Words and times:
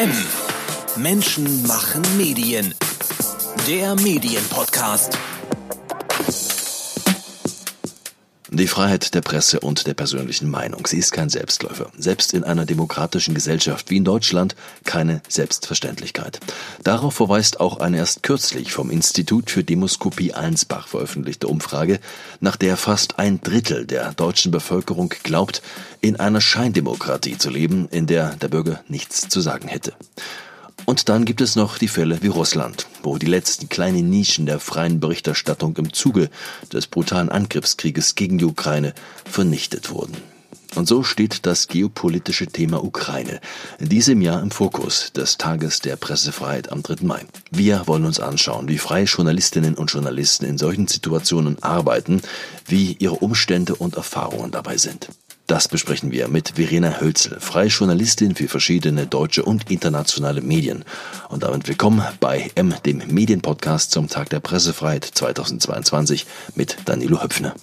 M. 0.00 0.10
Menschen 0.96 1.66
machen 1.66 2.00
Medien. 2.16 2.74
Der 3.68 3.94
Medienpodcast. 3.96 5.18
Die 8.52 8.66
Freiheit 8.66 9.14
der 9.14 9.20
Presse 9.20 9.60
und 9.60 9.86
der 9.86 9.94
persönlichen 9.94 10.50
Meinung, 10.50 10.84
sie 10.84 10.98
ist 10.98 11.12
kein 11.12 11.28
Selbstläufer. 11.28 11.92
Selbst 11.96 12.34
in 12.34 12.42
einer 12.42 12.66
demokratischen 12.66 13.32
Gesellschaft 13.32 13.90
wie 13.90 13.98
in 13.98 14.04
Deutschland 14.04 14.56
keine 14.82 15.22
Selbstverständlichkeit. 15.28 16.40
Darauf 16.82 17.14
verweist 17.14 17.60
auch 17.60 17.78
eine 17.78 17.98
erst 17.98 18.24
kürzlich 18.24 18.72
vom 18.72 18.90
Institut 18.90 19.52
für 19.52 19.62
Demoskopie 19.62 20.32
Allensbach 20.32 20.88
veröffentlichte 20.88 21.46
Umfrage, 21.46 22.00
nach 22.40 22.56
der 22.56 22.76
fast 22.76 23.20
ein 23.20 23.40
Drittel 23.40 23.86
der 23.86 24.14
deutschen 24.14 24.50
Bevölkerung 24.50 25.14
glaubt, 25.22 25.62
in 26.00 26.18
einer 26.18 26.40
Scheindemokratie 26.40 27.38
zu 27.38 27.50
leben, 27.50 27.88
in 27.92 28.08
der 28.08 28.34
der 28.34 28.48
Bürger 28.48 28.82
nichts 28.88 29.28
zu 29.28 29.40
sagen 29.40 29.68
hätte. 29.68 29.92
Und 30.86 31.08
dann 31.08 31.24
gibt 31.24 31.40
es 31.40 31.56
noch 31.56 31.78
die 31.78 31.88
Fälle 31.88 32.22
wie 32.22 32.28
Russland, 32.28 32.86
wo 33.02 33.18
die 33.18 33.26
letzten 33.26 33.68
kleinen 33.68 34.10
Nischen 34.10 34.46
der 34.46 34.60
freien 34.60 35.00
Berichterstattung 35.00 35.76
im 35.76 35.92
Zuge 35.92 36.30
des 36.72 36.86
brutalen 36.86 37.28
Angriffskrieges 37.28 38.14
gegen 38.14 38.38
die 38.38 38.44
Ukraine 38.44 38.94
vernichtet 39.24 39.90
wurden. 39.90 40.16
Und 40.76 40.86
so 40.86 41.02
steht 41.02 41.46
das 41.46 41.66
geopolitische 41.66 42.46
Thema 42.46 42.84
Ukraine 42.84 43.40
in 43.80 43.88
diesem 43.88 44.22
Jahr 44.22 44.40
im 44.40 44.52
Fokus 44.52 45.12
des 45.12 45.36
Tages 45.36 45.80
der 45.80 45.96
Pressefreiheit 45.96 46.70
am 46.70 46.82
3. 46.82 47.04
Mai. 47.04 47.24
Wir 47.50 47.82
wollen 47.86 48.04
uns 48.04 48.20
anschauen, 48.20 48.68
wie 48.68 48.78
freie 48.78 49.04
Journalistinnen 49.04 49.74
und 49.74 49.90
Journalisten 49.90 50.44
in 50.44 50.58
solchen 50.58 50.86
Situationen 50.86 51.60
arbeiten, 51.62 52.22
wie 52.66 52.96
ihre 53.00 53.16
Umstände 53.16 53.74
und 53.74 53.96
Erfahrungen 53.96 54.52
dabei 54.52 54.76
sind. 54.76 55.08
Das 55.50 55.66
besprechen 55.66 56.12
wir 56.12 56.28
mit 56.28 56.50
Verena 56.50 57.00
Hölzel, 57.00 57.40
freie 57.40 57.66
Journalistin 57.66 58.36
für 58.36 58.46
verschiedene 58.46 59.08
deutsche 59.08 59.42
und 59.42 59.68
internationale 59.68 60.42
Medien. 60.42 60.84
Und 61.28 61.42
damit 61.42 61.66
willkommen 61.66 62.06
bei 62.20 62.52
M, 62.54 62.72
dem 62.86 63.02
Medienpodcast 63.08 63.90
zum 63.90 64.06
Tag 64.06 64.30
der 64.30 64.38
Pressefreiheit 64.38 65.04
2022 65.04 66.26
mit 66.54 66.76
Danilo 66.84 67.20
Höpfner. 67.20 67.56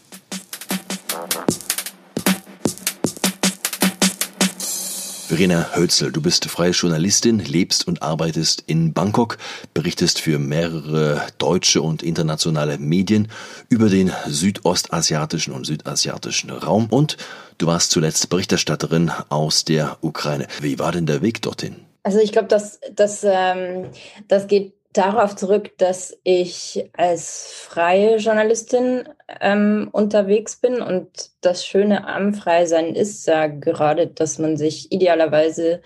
Verena 5.27 5.75
Hölzel, 5.75 6.13
du 6.13 6.21
bist 6.21 6.45
freie 6.45 6.71
Journalistin, 6.71 7.39
lebst 7.39 7.85
und 7.85 8.01
arbeitest 8.01 8.63
in 8.65 8.93
Bangkok, 8.93 9.37
berichtest 9.73 10.21
für 10.21 10.39
mehrere 10.39 11.21
deutsche 11.37 11.81
und 11.81 12.01
internationale 12.01 12.77
Medien 12.77 13.27
über 13.67 13.89
den 13.89 14.09
südostasiatischen 14.25 15.53
und 15.53 15.65
südasiatischen 15.65 16.49
Raum 16.49 16.87
und 16.89 17.17
du 17.57 17.67
warst 17.67 17.91
zuletzt 17.91 18.29
Berichterstatterin 18.29 19.11
aus 19.27 19.65
der 19.65 19.97
Ukraine. 19.99 20.47
Wie 20.61 20.79
war 20.79 20.93
denn 20.93 21.05
der 21.05 21.21
Weg 21.21 21.41
dorthin? 21.41 21.75
Also 22.03 22.19
ich 22.19 22.31
glaube, 22.31 22.47
das, 22.47 22.79
das, 22.95 23.25
ähm, 23.25 23.87
das 24.29 24.47
geht 24.47 24.76
darauf 24.93 25.35
zurück, 25.35 25.77
dass 25.77 26.17
ich 26.23 26.89
als 26.97 27.51
freie 27.51 28.17
Journalistin 28.17 29.07
ähm, 29.41 29.89
unterwegs 29.91 30.55
bin 30.55 30.81
und 30.81 31.31
das 31.41 31.65
Schöne 31.65 32.07
am 32.07 32.33
Freisein 32.33 32.95
ist 32.95 33.27
ja 33.27 33.47
gerade, 33.47 34.07
dass 34.07 34.39
man 34.39 34.57
sich 34.57 34.91
idealerweise 34.91 35.81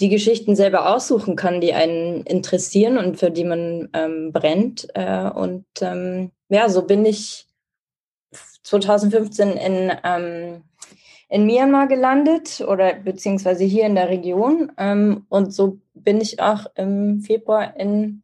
die 0.00 0.08
Geschichten 0.08 0.56
selber 0.56 0.94
aussuchen 0.94 1.36
kann, 1.36 1.60
die 1.60 1.74
einen 1.74 2.22
interessieren 2.22 2.96
und 2.96 3.18
für 3.18 3.30
die 3.30 3.44
man 3.44 3.90
ähm, 3.92 4.32
brennt. 4.32 4.88
Äh, 4.94 5.28
und 5.28 5.66
ähm, 5.82 6.30
ja, 6.48 6.70
so 6.70 6.82
bin 6.82 7.04
ich 7.04 7.46
2015 8.62 9.50
in, 9.52 9.92
ähm, 10.02 10.62
in 11.30 11.46
Myanmar 11.46 11.86
gelandet 11.86 12.60
oder 12.60 12.92
beziehungsweise 12.94 13.64
hier 13.64 13.86
in 13.86 13.94
der 13.94 14.08
Region. 14.08 14.72
Ähm, 14.76 15.24
und 15.28 15.54
so 15.54 15.78
bin 15.94 16.20
ich 16.20 16.40
auch 16.40 16.66
im 16.74 17.22
Februar 17.22 17.76
in 17.76 18.22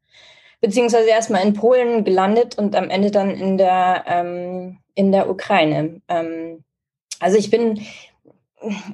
beziehungsweise 0.60 1.08
erstmal 1.08 1.46
in 1.46 1.54
Polen 1.54 2.04
gelandet 2.04 2.58
und 2.58 2.74
am 2.74 2.90
Ende 2.90 3.10
dann 3.10 3.30
in 3.30 3.56
der, 3.56 4.04
ähm, 4.06 4.78
in 4.94 5.12
der 5.12 5.30
Ukraine. 5.30 6.00
Ähm, 6.08 6.64
also 7.20 7.36
ich 7.38 7.50
bin, 7.50 7.80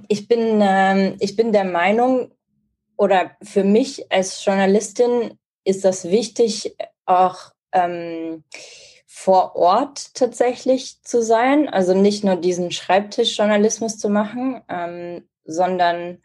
ich 0.08 0.28
bin, 0.28 0.60
ähm, 0.60 1.16
ich 1.18 1.34
bin 1.34 1.52
der 1.52 1.64
Meinung, 1.64 2.30
oder 2.96 3.32
für 3.42 3.64
mich 3.64 4.12
als 4.12 4.44
Journalistin 4.44 5.38
ist 5.64 5.84
das 5.84 6.04
wichtig, 6.04 6.76
auch 7.06 7.52
ähm, 7.72 8.44
vor 9.14 9.56
Ort 9.56 10.14
tatsächlich 10.14 11.02
zu 11.02 11.22
sein. 11.22 11.68
Also 11.68 11.92
nicht 11.92 12.24
nur 12.24 12.36
diesen 12.36 12.70
Schreibtischjournalismus 12.70 13.98
zu 13.98 14.08
machen, 14.08 14.62
ähm, 14.70 15.28
sondern 15.44 16.18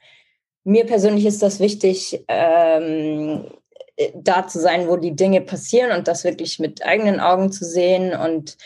mir 0.63 0.85
persönlich 0.85 1.25
ist 1.25 1.43
das 1.43 1.59
wichtig, 1.59 2.23
ähm, 2.29 3.51
da 4.15 4.47
zu 4.47 4.59
sein, 4.59 4.87
wo 4.87 4.95
die 4.95 5.15
Dinge 5.15 5.41
passieren 5.41 5.95
und 5.95 6.07
das 6.07 6.23
wirklich 6.23 6.59
mit 6.59 6.85
eigenen 6.85 7.19
Augen 7.19 7.51
zu 7.51 7.65
sehen 7.65 8.15
und 8.15 8.57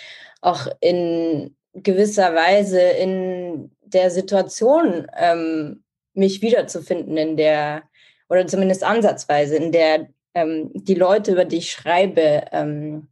auch 0.41 0.67
in 0.79 1.55
gewisser 1.73 2.35
Weise 2.35 2.79
in 2.79 3.71
der 3.81 4.11
Situation 4.11 5.07
ähm, 5.17 5.83
mich 6.13 6.41
wiederzufinden, 6.41 7.17
in 7.17 7.37
der, 7.37 7.83
oder 8.29 8.45
zumindest 8.45 8.83
ansatzweise, 8.83 9.55
in 9.55 9.71
der 9.71 10.07
ähm, 10.35 10.69
die 10.73 10.95
Leute, 10.95 11.31
über 11.31 11.43
die 11.43 11.57
ich 11.57 11.71
schreibe, 11.71 12.45
ähm, 12.51 13.07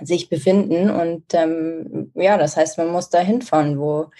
sich 0.00 0.28
befinden. 0.28 0.90
Und 0.90 1.34
ähm, 1.34 2.12
ja, 2.14 2.38
das 2.38 2.56
heißt, 2.56 2.78
man 2.78 2.88
muss 2.88 3.10
da 3.10 3.20
hinfahren, 3.20 3.78
wo, 3.78 4.10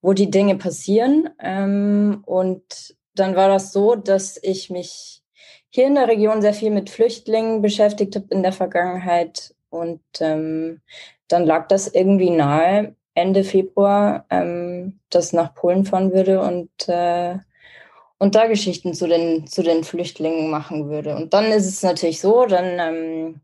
wo 0.00 0.12
die 0.12 0.30
Dinge 0.30 0.56
passieren. 0.56 1.30
Ähm, 1.40 2.22
und 2.26 2.96
dann 3.14 3.36
war 3.36 3.48
das 3.48 3.72
so, 3.72 3.94
dass 3.94 4.38
ich 4.42 4.70
mich 4.70 5.22
hier 5.70 5.86
in 5.86 5.94
der 5.94 6.08
Region 6.08 6.42
sehr 6.42 6.54
viel 6.54 6.70
mit 6.70 6.90
Flüchtlingen 6.90 7.62
beschäftigt 7.62 8.16
habe 8.16 8.26
in 8.30 8.42
der 8.42 8.52
Vergangenheit. 8.52 9.54
Und 9.70 10.00
ähm, 10.20 10.80
dann 11.28 11.44
lag 11.44 11.68
das 11.68 11.88
irgendwie 11.88 12.30
nahe, 12.30 12.94
Ende 13.14 13.44
Februar, 13.44 14.26
ähm, 14.30 15.00
das 15.10 15.32
nach 15.32 15.54
Polen 15.54 15.84
fahren 15.84 16.12
würde 16.12 16.40
und, 16.40 16.70
äh, 16.88 17.36
und 18.18 18.34
da 18.34 18.46
Geschichten 18.46 18.94
zu 18.94 19.06
den, 19.08 19.46
zu 19.46 19.62
den 19.62 19.84
Flüchtlingen 19.84 20.50
machen 20.50 20.88
würde. 20.88 21.16
Und 21.16 21.34
dann 21.34 21.46
ist 21.46 21.66
es 21.66 21.82
natürlich 21.82 22.20
so, 22.20 22.46
dann 22.46 22.78
ähm, 22.78 23.40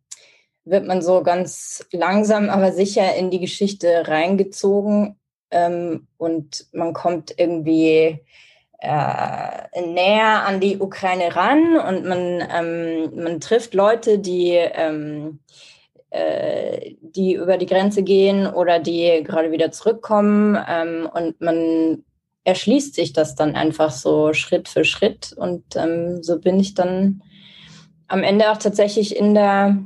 wird 0.64 0.86
man 0.86 1.02
so 1.02 1.22
ganz 1.22 1.86
langsam, 1.92 2.48
aber 2.48 2.72
sicher 2.72 3.14
in 3.14 3.30
die 3.30 3.40
Geschichte 3.40 4.08
reingezogen 4.08 5.16
ähm, 5.50 6.06
und 6.16 6.66
man 6.72 6.92
kommt 6.92 7.34
irgendwie 7.36 8.20
äh, 8.80 9.80
näher 9.80 10.46
an 10.46 10.60
die 10.60 10.78
Ukraine 10.78 11.34
ran 11.34 11.76
und 11.76 12.04
man, 12.04 12.42
ähm, 12.54 13.22
man 13.22 13.40
trifft 13.40 13.74
Leute, 13.74 14.18
die, 14.18 14.52
ähm, 14.52 15.40
äh, 16.10 16.94
die 17.00 17.34
über 17.34 17.56
die 17.56 17.66
Grenze 17.66 18.02
gehen 18.02 18.46
oder 18.46 18.78
die 18.78 19.22
gerade 19.24 19.52
wieder 19.52 19.72
zurückkommen 19.72 20.58
ähm, 20.68 21.08
und 21.12 21.40
man 21.40 22.04
erschließt 22.44 22.94
sich 22.94 23.12
das 23.12 23.34
dann 23.34 23.56
einfach 23.56 23.90
so 23.90 24.34
Schritt 24.34 24.68
für 24.68 24.84
Schritt 24.84 25.32
und 25.36 25.64
ähm, 25.76 26.22
so 26.22 26.38
bin 26.38 26.60
ich 26.60 26.74
dann 26.74 27.22
am 28.06 28.22
Ende 28.22 28.50
auch 28.50 28.58
tatsächlich 28.58 29.16
in 29.16 29.34
der, 29.34 29.78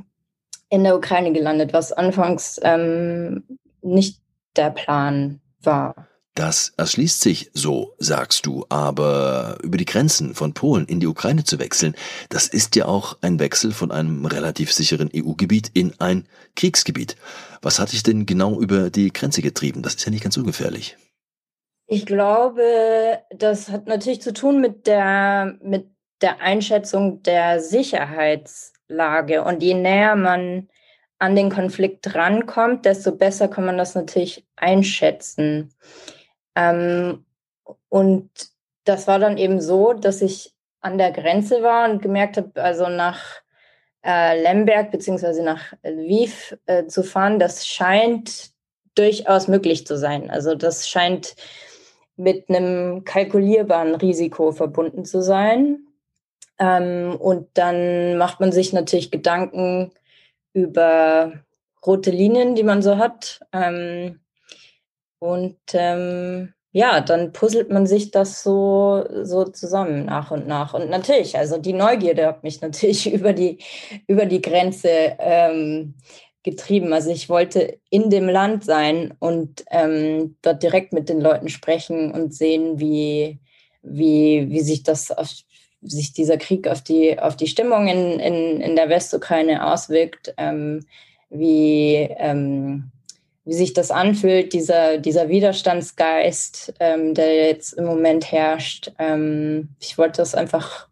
in 0.69 0.83
der 0.83 0.95
Ukraine 0.95 1.33
gelandet, 1.33 1.73
was 1.73 1.91
anfangs 1.91 2.59
ähm, 2.63 3.43
nicht 3.81 4.21
der 4.55 4.69
Plan 4.69 5.41
war. 5.61 6.07
Das 6.35 6.73
erschließt 6.77 7.19
sich, 7.19 7.51
so 7.53 7.95
sagst 7.97 8.45
du, 8.45 8.65
aber 8.69 9.57
über 9.61 9.77
die 9.77 9.85
Grenzen 9.85 10.35
von 10.35 10.53
Polen 10.53 10.85
in 10.85 11.01
die 11.01 11.07
Ukraine 11.07 11.43
zu 11.43 11.59
wechseln, 11.59 11.95
das 12.29 12.47
ist 12.47 12.77
ja 12.77 12.85
auch 12.85 13.17
ein 13.21 13.39
Wechsel 13.39 13.73
von 13.73 13.91
einem 13.91 14.25
relativ 14.25 14.71
sicheren 14.71 15.09
EU-Gebiet 15.13 15.71
in 15.73 15.93
ein 15.99 16.27
Kriegsgebiet. 16.55 17.17
Was 17.61 17.79
hat 17.79 17.91
dich 17.91 18.03
denn 18.03 18.25
genau 18.25 18.57
über 18.57 18.89
die 18.89 19.11
Grenze 19.11 19.41
getrieben? 19.41 19.81
Das 19.81 19.95
ist 19.95 20.05
ja 20.05 20.11
nicht 20.11 20.23
ganz 20.23 20.37
ungefährlich. 20.37 20.95
Ich 21.87 22.05
glaube, 22.05 23.19
das 23.35 23.67
hat 23.67 23.87
natürlich 23.87 24.21
zu 24.21 24.31
tun 24.31 24.61
mit 24.61 24.87
der, 24.87 25.57
mit 25.61 25.87
der 26.21 26.39
Einschätzung 26.39 27.21
der 27.23 27.59
Sicherheitslage. 28.89 29.43
Und 29.43 29.63
je 29.63 29.73
näher 29.73 30.15
man 30.15 30.67
an 31.19 31.35
den 31.35 31.49
Konflikt 31.49 32.15
rankommt, 32.15 32.85
desto 32.85 33.11
besser 33.11 33.47
kann 33.47 33.65
man 33.65 33.77
das 33.77 33.95
natürlich 33.95 34.45
einschätzen. 34.55 35.73
Ähm, 36.55 37.25
und 37.89 38.29
das 38.85 39.07
war 39.07 39.19
dann 39.19 39.37
eben 39.37 39.61
so, 39.61 39.93
dass 39.93 40.21
ich 40.21 40.53
an 40.81 40.97
der 40.97 41.11
Grenze 41.11 41.61
war 41.61 41.89
und 41.89 42.01
gemerkt 42.01 42.37
habe, 42.37 42.61
also 42.61 42.87
nach 42.87 43.41
äh, 44.03 44.41
Lemberg 44.41 44.91
beziehungsweise 44.91 45.43
nach 45.43 45.73
Lviv 45.83 46.57
äh, 46.67 46.85
zu 46.85 47.03
fahren, 47.03 47.37
das 47.37 47.67
scheint 47.67 48.51
durchaus 48.95 49.49
möglich 49.49 49.85
zu 49.85 49.97
sein. 49.97 50.29
Also 50.29 50.55
das 50.55 50.87
scheint 50.87 51.35
mit 52.15 52.49
einem 52.49 53.03
kalkulierbaren 53.03 53.95
Risiko 53.95 54.51
verbunden 54.53 55.03
zu 55.03 55.21
sein. 55.21 55.88
Ähm, 56.59 57.15
und 57.15 57.47
dann 57.53 58.17
macht 58.17 58.39
man 58.39 58.51
sich 58.51 58.73
natürlich 58.73 59.11
Gedanken 59.11 59.91
über 60.53 61.33
rote 61.85 62.11
Linien, 62.11 62.55
die 62.55 62.63
man 62.63 62.81
so 62.81 62.97
hat. 62.97 63.39
Ähm, 63.53 64.19
und 65.19 65.57
ähm, 65.73 66.53
ja, 66.71 67.01
dann 67.01 67.33
puzzelt 67.33 67.71
man 67.71 67.87
sich 67.87 68.11
das 68.11 68.43
so, 68.43 69.03
so 69.23 69.45
zusammen 69.45 70.05
nach 70.05 70.31
und 70.31 70.47
nach. 70.47 70.73
Und 70.73 70.89
natürlich, 70.89 71.37
also 71.37 71.57
die 71.57 71.73
Neugierde 71.73 72.27
hat 72.27 72.43
mich 72.43 72.61
natürlich 72.61 73.11
über 73.11 73.33
die, 73.33 73.59
über 74.07 74.25
die 74.25 74.41
Grenze 74.41 74.89
ähm, 75.19 75.95
getrieben. 76.43 76.93
Also 76.93 77.09
ich 77.09 77.29
wollte 77.29 77.79
in 77.89 78.09
dem 78.09 78.29
Land 78.29 78.63
sein 78.65 79.13
und 79.19 79.65
ähm, 79.71 80.37
dort 80.41 80.63
direkt 80.63 80.93
mit 80.93 81.09
den 81.09 81.21
Leuten 81.21 81.49
sprechen 81.49 82.11
und 82.11 82.33
sehen, 82.33 82.79
wie, 82.79 83.39
wie, 83.81 84.47
wie 84.49 84.61
sich 84.61 84.83
das 84.83 85.11
auf, 85.11 85.29
sich 85.81 86.13
dieser 86.13 86.37
Krieg 86.37 86.67
auf 86.67 86.81
die, 86.81 87.19
auf 87.19 87.35
die 87.35 87.47
Stimmung 87.47 87.87
in, 87.87 88.19
in, 88.19 88.61
in 88.61 88.75
der 88.75 88.89
Westukraine 88.89 89.65
auswirkt, 89.65 90.33
ähm, 90.37 90.85
wie, 91.29 92.07
ähm, 92.17 92.91
wie 93.45 93.53
sich 93.53 93.73
das 93.73 93.91
anfühlt, 93.91 94.53
dieser, 94.53 94.97
dieser 94.97 95.29
Widerstandsgeist, 95.29 96.73
ähm, 96.79 97.13
der 97.13 97.47
jetzt 97.47 97.73
im 97.73 97.85
Moment 97.85 98.31
herrscht. 98.31 98.91
Ähm, 98.99 99.69
ich 99.79 99.97
wollte 99.97 100.17
das 100.17 100.35
einfach 100.35 100.87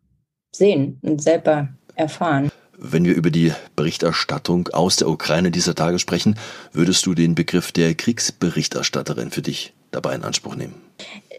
sehen 0.55 0.99
und 1.01 1.21
selber 1.21 1.69
erfahren. 1.95 2.49
Wenn 2.79 3.05
wir 3.05 3.15
über 3.15 3.31
die 3.31 3.53
Berichterstattung 3.75 4.69
aus 4.69 4.97
der 4.97 5.09
Ukraine 5.09 5.49
dieser 5.49 5.73
Tage 5.73 5.97
sprechen, 5.97 6.37
würdest 6.71 7.05
du 7.07 7.15
den 7.15 7.33
Begriff 7.33 7.71
der 7.71 7.95
Kriegsberichterstatterin 7.95 9.31
für 9.31 9.41
dich 9.41 9.73
dabei 9.89 10.13
in 10.13 10.23
Anspruch 10.23 10.55
nehmen? 10.55 10.75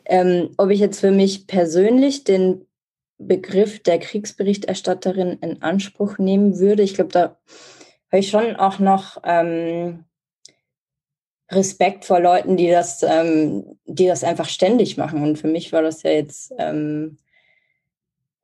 Ähm, 0.04 0.50
ob 0.56 0.70
ich 0.70 0.80
jetzt 0.80 0.98
für 0.98 1.12
mich 1.12 1.46
persönlich 1.46 2.24
den 2.24 2.66
Begriff 3.18 3.82
der 3.82 3.98
Kriegsberichterstatterin 3.98 5.38
in 5.40 5.62
Anspruch 5.62 6.18
nehmen 6.18 6.58
würde, 6.58 6.82
ich 6.82 6.94
glaube, 6.94 7.12
da 7.12 7.38
habe 8.10 8.20
ich 8.20 8.30
schon 8.30 8.56
auch 8.56 8.78
noch 8.78 9.18
ähm, 9.24 10.04
Respekt 11.50 12.04
vor 12.04 12.20
Leuten, 12.20 12.56
die 12.56 12.70
das, 12.70 13.02
ähm, 13.02 13.78
die 13.84 14.06
das 14.06 14.24
einfach 14.24 14.48
ständig 14.48 14.96
machen. 14.96 15.22
Und 15.22 15.38
für 15.38 15.48
mich 15.48 15.72
war 15.72 15.82
das 15.82 16.02
ja 16.02 16.10
jetzt 16.10 16.52
ähm, 16.58 17.18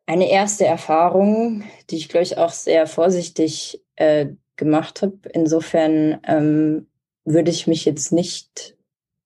eine 0.07 0.31
erste 0.31 0.67
Erfahrung, 0.67 1.65
die 1.91 1.97
ich, 1.97 2.09
glaube 2.09 2.25
ich, 2.25 2.39
auch 2.39 2.51
sehr 2.51 2.87
vorsichtig 2.87 3.83
äh, 3.97 4.29
gemacht 4.57 5.03
habe. 5.03 5.19
Insofern 5.33 6.21
ähm, 6.27 6.87
würde 7.25 7.51
ich 7.51 7.67
mich 7.67 7.85
jetzt 7.85 8.13
nicht 8.13 8.77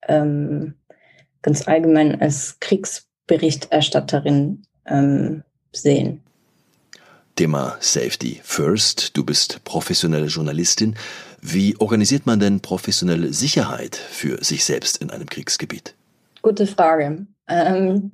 ähm, 0.07 0.73
ganz 1.41 1.67
allgemein 1.67 2.21
als 2.21 2.59
Kriegsberichterstatterin 2.59 4.63
ähm, 4.89 5.43
sehen. 5.71 6.21
Thema 7.35 7.77
Safety 7.79 8.41
First. 8.43 9.15
Du 9.15 9.23
bist 9.23 9.63
professionelle 9.63 10.25
Journalistin. 10.25 10.95
Wie 11.41 11.77
organisiert 11.79 12.25
man 12.25 12.39
denn 12.39 12.59
professionelle 12.59 13.31
Sicherheit 13.31 13.95
für 13.95 14.43
sich 14.43 14.65
selbst 14.65 14.97
in 14.97 15.09
einem 15.09 15.27
Kriegsgebiet? 15.27 15.95
Gute 16.41 16.67
Frage. 16.67 17.27
Ähm, 17.47 18.11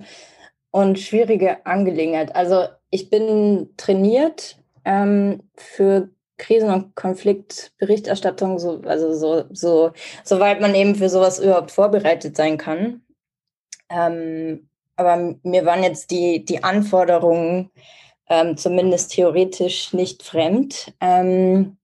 und 0.70 1.00
schwierige 1.00 1.66
Angelegenheit. 1.66 2.36
Also 2.36 2.68
ich 2.92 3.10
bin 3.10 3.70
trainiert 3.78 4.58
ähm, 4.84 5.42
für 5.56 6.10
Krisen- 6.38 6.70
und 6.70 6.96
Konfliktberichterstattung, 6.96 8.60
so, 8.60 8.82
also 8.86 9.14
so, 9.14 9.46
so, 9.52 9.92
soweit 10.24 10.62
man 10.62 10.76
eben 10.76 10.96
für 10.96 11.10
sowas 11.10 11.40
überhaupt 11.40 11.72
vorbereitet 11.72 12.36
sein 12.36 12.58
kann. 12.58 13.02
Ähm, 13.90 14.70
aber 14.96 15.36
mir 15.44 15.66
waren 15.66 15.84
jetzt 15.84 16.12
die, 16.12 16.44
die 16.46 16.64
Anforderungen 16.64 17.72
ähm, 18.30 18.58
zumindest 18.58 19.12
theoretisch 19.12 19.94
nicht 19.94 20.24
fremd. 20.24 20.94
Ähm, 21.02 21.78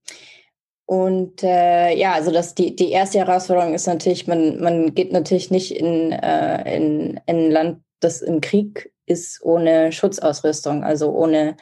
und 0.85 1.43
äh, 1.43 1.95
ja, 1.95 2.13
also 2.13 2.31
das, 2.31 2.55
die, 2.55 2.75
die 2.75 2.91
erste 2.91 3.19
Herausforderung 3.19 3.73
ist 3.73 3.87
natürlich, 3.87 4.27
man, 4.27 4.61
man 4.61 4.93
geht 4.93 5.13
natürlich 5.13 5.51
nicht 5.51 5.71
in, 5.71 6.11
äh, 6.11 6.75
in, 6.75 7.19
in 7.25 7.37
ein 7.37 7.51
Land 7.51 7.83
das 8.01 8.21
im 8.21 8.41
Krieg 8.41 8.91
ist 9.05 9.41
ohne 9.43 9.91
Schutzausrüstung, 9.91 10.83
also 10.83 11.11
ohne, 11.11 11.55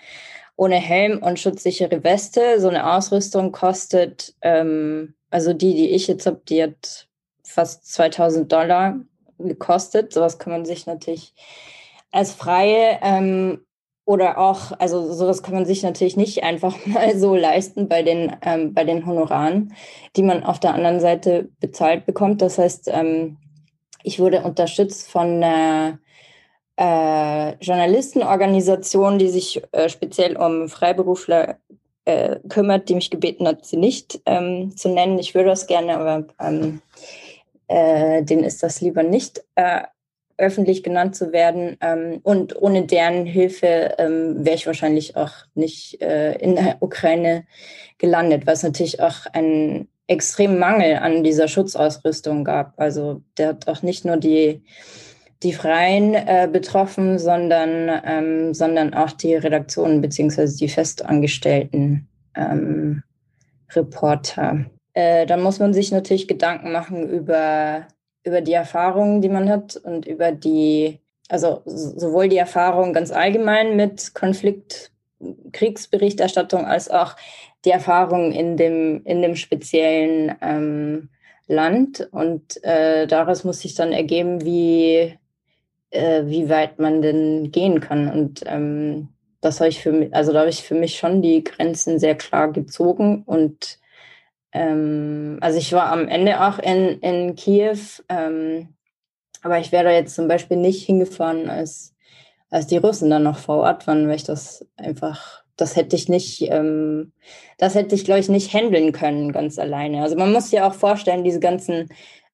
ohne 0.55 0.75
Helm 0.75 1.21
und 1.21 1.39
schutzsichere 1.39 2.03
Weste. 2.03 2.59
So 2.59 2.69
eine 2.69 2.91
Ausrüstung 2.91 3.51
kostet, 3.51 4.35
ähm, 4.41 5.15
also 5.29 5.53
die, 5.53 5.75
die 5.75 5.89
ich 5.91 6.07
jetzt 6.07 6.25
habe, 6.25 6.41
die 6.47 6.63
hat 6.63 7.07
fast 7.43 7.91
2000 7.91 8.51
Dollar 8.51 8.99
gekostet. 9.39 10.13
Sowas 10.13 10.37
kann 10.39 10.53
man 10.53 10.65
sich 10.65 10.85
natürlich 10.85 11.33
als 12.11 12.33
Freie 12.33 12.99
ähm, 13.01 13.65
oder 14.05 14.39
auch, 14.39 14.71
also 14.79 15.13
sowas 15.13 15.43
kann 15.43 15.53
man 15.53 15.65
sich 15.65 15.83
natürlich 15.83 16.17
nicht 16.17 16.43
einfach 16.43 16.75
mal 16.85 17.17
so 17.17 17.35
leisten 17.35 17.87
bei 17.87 18.03
den, 18.03 18.35
ähm, 18.41 18.73
bei 18.73 18.83
den 18.83 19.05
Honoraren, 19.05 19.73
die 20.15 20.23
man 20.23 20.43
auf 20.43 20.59
der 20.59 20.73
anderen 20.73 20.99
Seite 20.99 21.49
bezahlt 21.59 22.05
bekommt. 22.05 22.41
Das 22.41 22.57
heißt, 22.57 22.89
ähm, 22.91 23.37
ich 24.03 24.19
wurde 24.19 24.43
unterstützt 24.43 25.11
von 25.11 25.43
einer 25.43 25.99
äh, 26.77 27.55
Journalistenorganisation, 27.63 29.19
die 29.19 29.27
sich 29.27 29.61
äh, 29.73 29.89
speziell 29.89 30.37
um 30.37 30.69
Freiberufler 30.69 31.57
äh, 32.05 32.37
kümmert, 32.47 32.89
die 32.89 32.95
mich 32.95 33.11
gebeten 33.11 33.47
hat, 33.47 33.65
sie 33.65 33.77
nicht 33.77 34.21
ähm, 34.25 34.75
zu 34.75 34.89
nennen. 34.89 35.19
Ich 35.19 35.35
würde 35.35 35.49
das 35.49 35.67
gerne, 35.67 35.97
aber 35.97 36.25
ähm, 36.39 36.81
äh, 37.69 38.23
denen 38.23 38.43
ist 38.43 38.61
das 38.63 38.81
lieber 38.81 39.03
nicht 39.03 39.43
äh, 39.55 39.81
öffentlich 40.37 40.83
genannt 40.83 41.15
zu 41.15 41.31
werden. 41.31 41.77
Ähm, 41.81 42.19
und 42.23 42.61
ohne 42.61 42.85
deren 42.85 43.25
Hilfe 43.25 43.95
ähm, 43.97 44.45
wäre 44.45 44.55
ich 44.55 44.67
wahrscheinlich 44.67 45.15
auch 45.15 45.31
nicht 45.53 46.01
äh, 46.01 46.33
in 46.37 46.55
der 46.55 46.77
Ukraine 46.81 47.45
gelandet, 47.97 48.47
was 48.47 48.63
natürlich 48.63 49.01
auch 49.01 49.25
einen 49.33 49.87
extremen 50.07 50.57
Mangel 50.57 50.97
an 50.97 51.23
dieser 51.23 51.47
Schutzausrüstung 51.47 52.43
gab. 52.43 52.73
Also 52.77 53.21
der 53.37 53.49
hat 53.49 53.67
auch 53.67 53.83
nicht 53.83 54.05
nur 54.05 54.17
die 54.17 54.63
die 55.43 55.53
Freien 55.53 56.15
äh, 56.15 56.49
betroffen, 56.51 57.17
sondern, 57.17 58.01
ähm, 58.03 58.53
sondern 58.53 58.93
auch 58.93 59.11
die 59.11 59.35
Redaktionen 59.35 60.01
beziehungsweise 60.01 60.57
die 60.57 60.67
festangestellten 60.67 62.09
ähm, 62.35 63.03
Reporter. 63.71 64.65
Äh, 64.99 65.25
da 65.25 65.37
muss 65.37 65.59
man 65.59 65.73
sich 65.73 65.93
natürlich 65.93 66.27
Gedanken 66.27 66.73
machen 66.73 67.07
über, 67.09 67.87
über 68.25 68.41
die 68.41 68.51
Erfahrungen, 68.51 69.21
die 69.21 69.29
man 69.29 69.47
hat 69.47 69.77
und 69.77 70.05
über 70.05 70.33
die, 70.33 70.99
also 71.29 71.61
sowohl 71.63 72.27
die 72.27 72.37
Erfahrung 72.37 72.91
ganz 72.91 73.09
allgemein 73.09 73.77
mit 73.77 74.13
Konflikt, 74.13 74.91
Kriegsberichterstattung 75.53 76.65
als 76.65 76.89
auch 76.89 77.15
die 77.63 77.69
Erfahrung 77.69 78.33
in 78.33 78.57
dem, 78.57 79.01
in 79.05 79.21
dem 79.21 79.37
speziellen 79.37 80.35
ähm, 80.41 81.07
Land. 81.47 82.09
Und 82.11 82.61
äh, 82.65 83.07
daraus 83.07 83.45
muss 83.45 83.61
sich 83.61 83.75
dann 83.75 83.93
ergeben, 83.93 84.43
wie, 84.43 85.17
äh, 85.91 86.23
wie 86.25 86.49
weit 86.49 86.77
man 86.77 87.01
denn 87.01 87.51
gehen 87.53 87.79
kann. 87.79 88.11
Und 88.11 88.43
ähm, 88.45 89.07
das 89.39 89.61
habe 89.61 89.69
ich 89.69 89.81
für 89.81 89.93
mich, 89.93 90.13
also 90.13 90.33
da 90.33 90.39
habe 90.39 90.49
ich 90.49 90.61
für 90.61 90.75
mich 90.75 90.97
schon 90.97 91.21
die 91.21 91.41
Grenzen 91.41 91.99
sehr 91.99 92.15
klar 92.15 92.51
gezogen. 92.51 93.23
Und 93.25 93.78
ähm, 94.51 95.37
also 95.41 95.57
ich 95.57 95.73
war 95.73 95.91
am 95.91 96.07
Ende 96.07 96.41
auch 96.41 96.59
in, 96.59 96.99
in 96.99 97.35
Kiew, 97.35 97.77
ähm, 98.09 98.69
aber 99.41 99.59
ich 99.59 99.71
wäre 99.71 99.93
jetzt 99.93 100.15
zum 100.15 100.27
Beispiel 100.27 100.57
nicht 100.57 100.85
hingefahren, 100.85 101.49
als, 101.49 101.95
als 102.49 102.67
die 102.67 102.77
Russen 102.77 103.09
dann 103.09 103.23
noch 103.23 103.37
vor 103.37 103.57
Ort 103.57 103.87
waren, 103.87 104.07
weil 104.07 104.15
ich 104.15 104.23
das 104.23 104.65
einfach, 104.75 105.43
das 105.55 105.75
hätte 105.75 105.95
ich 105.95 106.09
nicht, 106.09 106.41
ähm, 106.49 107.13
das 107.57 107.75
hätte 107.75 107.95
ich, 107.95 108.05
glaube 108.05 108.19
ich, 108.19 108.29
nicht 108.29 108.53
handeln 108.53 108.91
können 108.91 109.31
ganz 109.31 109.59
alleine. 109.59 110.01
Also 110.03 110.15
man 110.15 110.33
muss 110.33 110.51
ja 110.51 110.67
auch 110.67 110.73
vorstellen, 110.73 111.23
diese 111.23 111.39
ganzen 111.39 111.89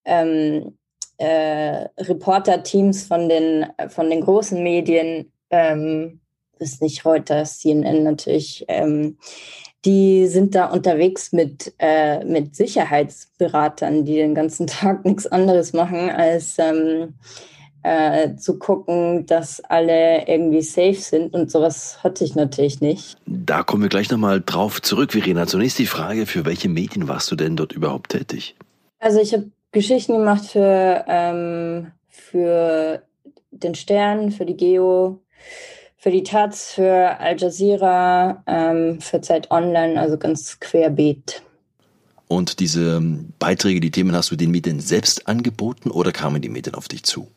ähm, 0.06 0.78
äh, 1.18 1.88
Reporter-Teams 1.98 3.08
von 3.08 3.30
den, 3.30 3.68
von 3.90 4.10
den 4.10 4.22
großen 4.22 4.62
Medien, 4.62 5.32
ähm, 5.50 6.22
ist 6.60 6.82
nicht 6.82 7.06
Reuters, 7.06 7.60
CNN 7.60 8.04
natürlich, 8.04 8.66
ähm, 8.68 9.18
die 9.86 10.28
sind 10.28 10.56
da 10.56 10.66
unterwegs 10.66 11.32
mit, 11.32 11.74
äh, 11.78 12.24
mit 12.26 12.56
Sicherheitsberatern, 12.56 14.04
die 14.04 14.16
den 14.16 14.36
ganzen 14.36 14.68
Tag 14.68 15.06
nichts 15.06 15.28
anderes 15.28 15.74
machen, 15.74 16.10
als 16.10 16.58
ähm, 16.58 17.14
äh, 17.84 18.36
zu 18.36 18.58
gucken, 18.58 19.28
dass 19.28 19.62
alle 19.62 20.28
irgendwie 20.28 20.64
safe 20.64 20.96
sind. 20.96 21.34
Und 21.34 21.52
sowas 21.52 22.04
hatte 22.04 22.24
ich 22.24 22.36
natürlich 22.36 22.82
nicht. 22.82 23.18
Da 23.28 23.62
kommen 23.62 23.84
wir 23.84 23.90
gleich 23.90 24.10
nochmal 24.10 24.42
drauf 24.44 24.82
zurück, 24.82 25.12
Verena. 25.12 25.46
Zunächst 25.46 25.78
die 25.78 25.86
Frage, 25.86 26.26
für 26.26 26.46
welche 26.46 26.68
Medien 26.68 27.08
warst 27.08 27.30
du 27.32 27.36
denn 27.36 27.56
dort 27.56 27.74
überhaupt 27.74 28.12
tätig? 28.12 28.56
Also 29.00 29.20
ich 29.20 29.34
habe 29.34 29.52
Geschichten 29.72 30.14
gemacht 30.14 30.46
für, 30.46 31.06
ähm, 31.08 31.92
für 32.10 33.04
den 33.52 33.76
Stern, 33.76 34.32
für 34.32 34.46
die 34.46 34.58
Geo, 34.58 35.22
für 36.06 36.12
die 36.12 36.22
Taz, 36.22 36.72
für 36.74 37.20
Al 37.20 37.36
Jazeera, 37.36 38.44
ähm, 38.46 39.02
für 39.02 39.22
Zeit 39.22 39.50
Online, 39.50 40.00
also 40.00 40.20
ganz 40.20 40.60
querbeet. 40.60 41.42
Und 42.28 42.60
diese 42.60 42.98
ähm, 42.98 43.34
Beiträge, 43.40 43.80
die 43.80 43.90
Themen 43.90 44.16
hast 44.16 44.30
du 44.30 44.36
den 44.36 44.52
Medien 44.52 44.80
selbst 44.80 45.28
angeboten 45.28 45.90
oder 45.90 46.12
kamen 46.12 46.44
die 46.44 46.50
Medien 46.50 46.76
auf 46.76 46.88
dich 46.88 47.02
zu? 47.06 47.28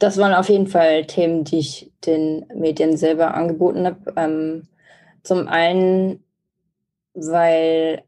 Das 0.00 0.16
waren 0.16 0.34
auf 0.34 0.48
jeden 0.48 0.66
Fall 0.66 1.06
Themen, 1.06 1.44
die 1.44 1.58
ich 1.58 1.92
den 2.04 2.44
Medien 2.56 2.96
selber 2.96 3.34
angeboten 3.34 3.86
habe. 3.86 4.14
Ähm, 4.16 4.66
zum 5.22 5.46
einen, 5.46 6.24
weil 7.14 8.02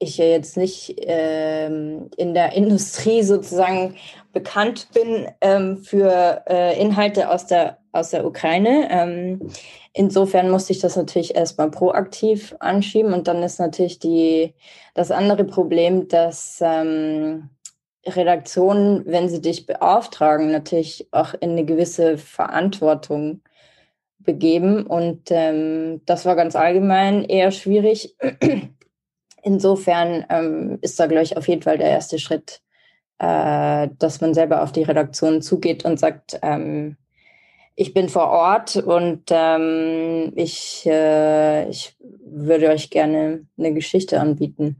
ich 0.00 0.16
ja 0.16 0.24
jetzt 0.24 0.56
nicht 0.56 0.96
ähm, 1.02 2.10
in 2.16 2.34
der 2.34 2.52
Industrie 2.56 3.22
sozusagen 3.22 3.94
bekannt 4.32 4.88
bin 4.92 5.28
ähm, 5.40 5.78
für 5.78 6.42
äh, 6.48 6.80
Inhalte 6.80 7.30
aus 7.30 7.46
der, 7.46 7.78
aus 7.92 8.10
der 8.10 8.26
Ukraine. 8.26 8.88
Ähm, 8.90 9.50
insofern 9.92 10.50
musste 10.50 10.72
ich 10.72 10.80
das 10.80 10.96
natürlich 10.96 11.36
erstmal 11.36 11.70
proaktiv 11.70 12.56
anschieben. 12.58 13.12
Und 13.12 13.28
dann 13.28 13.42
ist 13.42 13.60
natürlich 13.60 13.98
die, 13.98 14.54
das 14.94 15.10
andere 15.10 15.44
Problem, 15.44 16.08
dass 16.08 16.60
ähm, 16.62 17.50
Redaktionen, 18.06 19.04
wenn 19.06 19.28
sie 19.28 19.40
dich 19.40 19.66
beauftragen, 19.66 20.50
natürlich 20.50 21.08
auch 21.10 21.34
in 21.34 21.50
eine 21.50 21.64
gewisse 21.64 22.16
Verantwortung 22.16 23.42
begeben. 24.18 24.86
Und 24.86 25.30
ähm, 25.30 26.00
das 26.06 26.24
war 26.24 26.36
ganz 26.36 26.56
allgemein 26.56 27.24
eher 27.24 27.50
schwierig. 27.50 28.16
Insofern 29.42 30.24
ähm, 30.28 30.78
ist 30.80 30.98
da, 31.00 31.06
glaube 31.06 31.24
ich, 31.24 31.36
auf 31.36 31.48
jeden 31.48 31.62
Fall 31.62 31.78
der 31.78 31.90
erste 31.90 32.18
Schritt, 32.18 32.60
äh, 33.18 33.88
dass 33.98 34.20
man 34.20 34.34
selber 34.34 34.62
auf 34.62 34.72
die 34.72 34.82
Redaktion 34.82 35.42
zugeht 35.42 35.84
und 35.84 35.98
sagt, 35.98 36.38
ähm, 36.42 36.96
ich 37.76 37.94
bin 37.94 38.08
vor 38.08 38.28
Ort 38.28 38.76
und 38.76 39.22
ähm, 39.30 40.32
ich, 40.36 40.84
äh, 40.86 41.68
ich 41.70 41.96
würde 41.98 42.68
euch 42.68 42.90
gerne 42.90 43.46
eine 43.56 43.72
Geschichte 43.72 44.20
anbieten. 44.20 44.76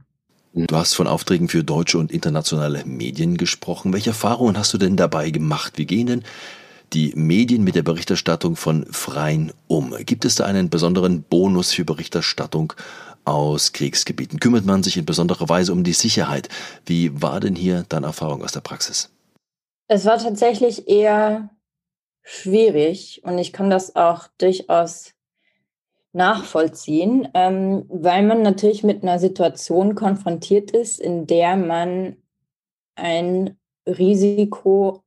Du 0.53 0.75
hast 0.75 0.93
von 0.93 1.07
Aufträgen 1.07 1.47
für 1.47 1.63
deutsche 1.63 1.97
und 1.97 2.11
internationale 2.11 2.83
Medien 2.85 3.37
gesprochen. 3.37 3.93
Welche 3.93 4.09
Erfahrungen 4.09 4.57
hast 4.57 4.73
du 4.73 4.77
denn 4.77 4.97
dabei 4.97 5.29
gemacht? 5.29 5.77
Wie 5.77 5.85
gehen 5.85 6.07
denn 6.07 6.23
die 6.91 7.13
Medien 7.15 7.63
mit 7.63 7.75
der 7.75 7.83
Berichterstattung 7.83 8.57
von 8.57 8.85
Freien 8.91 9.53
um? 9.67 9.95
Gibt 10.05 10.25
es 10.25 10.35
da 10.35 10.45
einen 10.45 10.69
besonderen 10.69 11.23
Bonus 11.23 11.71
für 11.71 11.85
Berichterstattung 11.85 12.73
aus 13.25 13.73
Kriegsgebieten? 13.73 14.39
Kümmert 14.39 14.65
man 14.65 14.83
sich 14.83 14.97
in 14.97 15.05
besonderer 15.05 15.49
Weise 15.49 15.71
um 15.73 15.83
die 15.83 15.93
Sicherheit? 15.93 16.49
Wie 16.85 17.21
war 17.21 17.39
denn 17.39 17.55
hier 17.55 17.85
deine 17.87 18.07
Erfahrung 18.07 18.43
aus 18.43 18.51
der 18.51 18.61
Praxis? 18.61 19.09
Es 19.87 20.05
war 20.05 20.17
tatsächlich 20.17 20.87
eher 20.87 21.49
schwierig 22.23 23.21
und 23.23 23.37
ich 23.37 23.51
kann 23.51 23.69
das 23.69 23.95
auch 23.95 24.27
durchaus 24.37 25.13
nachvollziehen, 26.13 27.27
ähm, 27.33 27.85
weil 27.87 28.23
man 28.23 28.41
natürlich 28.41 28.83
mit 28.83 29.03
einer 29.03 29.19
Situation 29.19 29.95
konfrontiert 29.95 30.71
ist, 30.71 30.99
in 30.99 31.25
der 31.25 31.55
man 31.55 32.17
ein 32.95 33.57
Risiko 33.87 35.03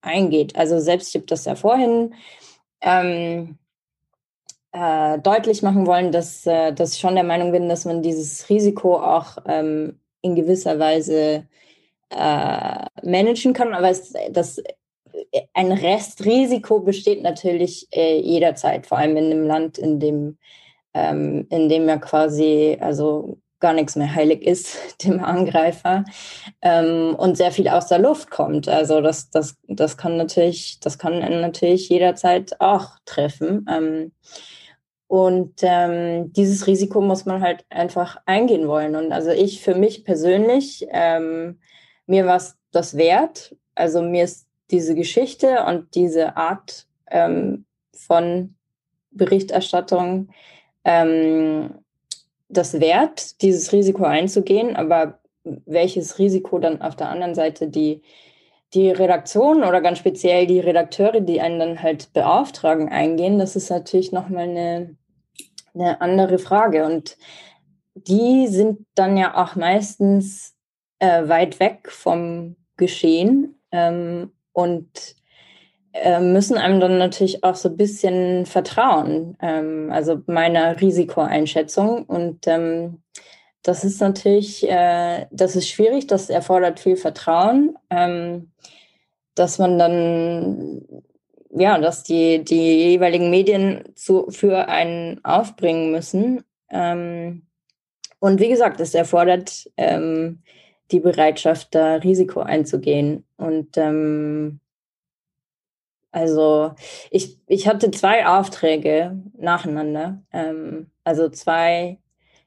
eingeht. 0.00 0.56
Also 0.56 0.78
selbst, 0.78 1.08
ich 1.08 1.14
habe 1.16 1.26
das 1.26 1.44
ja 1.44 1.54
vorhin 1.54 2.14
ähm, 2.80 3.58
äh, 4.78 5.18
deutlich 5.18 5.62
machen 5.62 5.86
wollen, 5.86 6.12
dass, 6.12 6.46
äh, 6.46 6.72
dass 6.72 6.94
ich 6.94 7.00
schon 7.00 7.14
der 7.14 7.24
Meinung 7.24 7.52
bin, 7.52 7.68
dass 7.68 7.84
man 7.84 8.02
dieses 8.02 8.48
Risiko 8.48 8.96
auch 8.96 9.38
ähm, 9.46 9.98
in 10.22 10.36
gewisser 10.36 10.78
Weise 10.78 11.46
äh, 12.10 12.84
managen 13.02 13.52
kann. 13.54 13.74
Aber 13.74 13.90
es, 13.90 14.12
das, 14.30 14.62
ein 15.54 15.72
Restrisiko 15.72 16.80
besteht 16.80 17.22
natürlich 17.22 17.88
äh, 17.92 18.20
jederzeit, 18.20 18.86
vor 18.86 18.98
allem 18.98 19.16
in 19.16 19.32
einem 19.32 19.46
Land, 19.46 19.78
in 19.78 19.98
dem, 19.98 20.38
ähm, 20.94 21.46
in 21.50 21.68
dem 21.68 21.88
ja 21.88 21.96
quasi, 21.96 22.78
also 22.80 23.38
gar 23.60 23.72
nichts 23.72 23.96
mehr 23.96 24.14
heilig 24.14 24.42
ist, 24.46 24.78
dem 25.04 25.22
Angreifer, 25.24 26.04
ähm, 26.62 27.16
und 27.16 27.36
sehr 27.36 27.50
viel 27.50 27.68
aus 27.68 27.88
der 27.88 27.98
Luft 27.98 28.30
kommt. 28.30 28.68
Also 28.68 29.00
das, 29.00 29.30
das, 29.30 29.56
das 29.66 29.96
kann 29.96 30.16
natürlich, 30.16 30.78
das 30.80 30.98
kann 30.98 31.18
natürlich 31.18 31.88
jederzeit 31.88 32.60
auch 32.60 32.92
treffen. 33.04 33.66
Ähm, 33.68 34.12
und 35.08 35.54
ähm, 35.62 36.32
dieses 36.34 36.66
Risiko 36.66 37.00
muss 37.00 37.24
man 37.24 37.40
halt 37.40 37.64
einfach 37.70 38.18
eingehen 38.26 38.68
wollen. 38.68 38.94
Und 38.94 39.10
also 39.10 39.30
ich 39.30 39.62
für 39.62 39.74
mich 39.74 40.04
persönlich, 40.04 40.86
ähm, 40.90 41.58
mir 42.06 42.26
war 42.26 42.36
es 42.36 42.58
das 42.72 42.96
wert. 42.96 43.56
Also 43.74 44.02
mir 44.02 44.24
ist 44.24 44.46
diese 44.70 44.94
Geschichte 44.94 45.64
und 45.66 45.94
diese 45.94 46.36
Art 46.36 46.86
ähm, 47.10 47.64
von 47.94 48.54
Berichterstattung 49.10 50.28
ähm, 50.84 51.70
das 52.50 52.78
wert, 52.78 53.40
dieses 53.40 53.72
Risiko 53.72 54.04
einzugehen. 54.04 54.76
Aber 54.76 55.20
welches 55.64 56.18
Risiko 56.18 56.58
dann 56.58 56.82
auf 56.82 56.96
der 56.96 57.08
anderen 57.08 57.34
Seite 57.34 57.68
die, 57.68 58.02
die 58.74 58.90
Redaktion 58.90 59.64
oder 59.64 59.80
ganz 59.80 59.96
speziell 59.96 60.46
die 60.46 60.60
Redakteure, 60.60 61.22
die 61.22 61.40
einen 61.40 61.58
dann 61.58 61.82
halt 61.82 62.12
beauftragen, 62.12 62.90
eingehen, 62.90 63.38
das 63.38 63.56
ist 63.56 63.70
natürlich 63.70 64.12
nochmal 64.12 64.50
eine, 64.50 64.97
eine 65.74 66.00
andere 66.00 66.38
Frage. 66.38 66.84
Und 66.84 67.16
die 67.94 68.46
sind 68.48 68.86
dann 68.94 69.16
ja 69.16 69.36
auch 69.36 69.56
meistens 69.56 70.54
äh, 70.98 71.28
weit 71.28 71.60
weg 71.60 71.90
vom 71.90 72.56
Geschehen 72.76 73.60
ähm, 73.72 74.32
und 74.52 75.16
äh, 75.92 76.20
müssen 76.20 76.58
einem 76.58 76.80
dann 76.80 76.98
natürlich 76.98 77.44
auch 77.44 77.54
so 77.54 77.68
ein 77.68 77.76
bisschen 77.76 78.46
vertrauen, 78.46 79.36
ähm, 79.40 79.90
also 79.92 80.20
meiner 80.26 80.80
Risikoeinschätzung. 80.80 82.04
Und 82.04 82.46
ähm, 82.46 83.02
das 83.62 83.84
ist 83.84 84.00
natürlich, 84.00 84.68
äh, 84.68 85.26
das 85.30 85.56
ist 85.56 85.68
schwierig, 85.68 86.06
das 86.06 86.30
erfordert 86.30 86.80
viel 86.80 86.96
Vertrauen, 86.96 87.76
ähm, 87.90 88.52
dass 89.34 89.58
man 89.58 89.78
dann, 89.78 91.02
ja, 91.50 91.78
dass 91.78 92.02
die, 92.02 92.44
die 92.44 92.90
jeweiligen 92.90 93.30
Medien 93.30 93.84
zu, 93.94 94.30
für 94.30 94.68
einen 94.68 95.24
aufbringen 95.24 95.90
müssen. 95.90 96.44
Ähm, 96.70 97.46
und 98.20 98.40
wie 98.40 98.48
gesagt, 98.48 98.80
es 98.80 98.94
erfordert 98.94 99.70
ähm, 99.76 100.42
die 100.90 101.00
Bereitschaft, 101.00 101.74
da 101.74 101.96
Risiko 101.96 102.40
einzugehen. 102.40 103.24
Und 103.36 103.76
ähm, 103.76 104.60
also 106.10 106.74
ich, 107.10 107.38
ich 107.46 107.68
hatte 107.68 107.90
zwei 107.90 108.26
Aufträge 108.26 109.22
nacheinander, 109.36 110.22
ähm, 110.32 110.90
also 111.04 111.28
zwei 111.28 111.98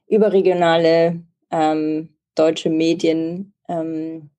überregionale 0.08 1.22
ähm, 1.50 2.14
deutsche 2.34 2.70
Medien 2.70 3.54
ähm, 3.68 4.30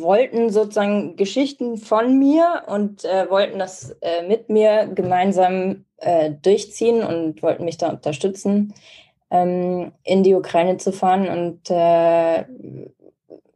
wollten 0.00 0.50
sozusagen 0.50 1.16
Geschichten 1.16 1.76
von 1.76 2.18
mir 2.18 2.62
und 2.66 3.04
äh, 3.04 3.28
wollten 3.30 3.58
das 3.58 3.96
äh, 4.00 4.26
mit 4.26 4.48
mir 4.48 4.86
gemeinsam 4.86 5.84
äh, 5.98 6.30
durchziehen 6.30 7.02
und 7.02 7.42
wollten 7.42 7.64
mich 7.64 7.78
da 7.78 7.90
unterstützen 7.90 8.74
ähm, 9.30 9.92
in 10.04 10.22
die 10.22 10.34
Ukraine 10.34 10.76
zu 10.76 10.92
fahren. 10.92 11.28
Und 11.28 11.70
äh, 11.70 12.44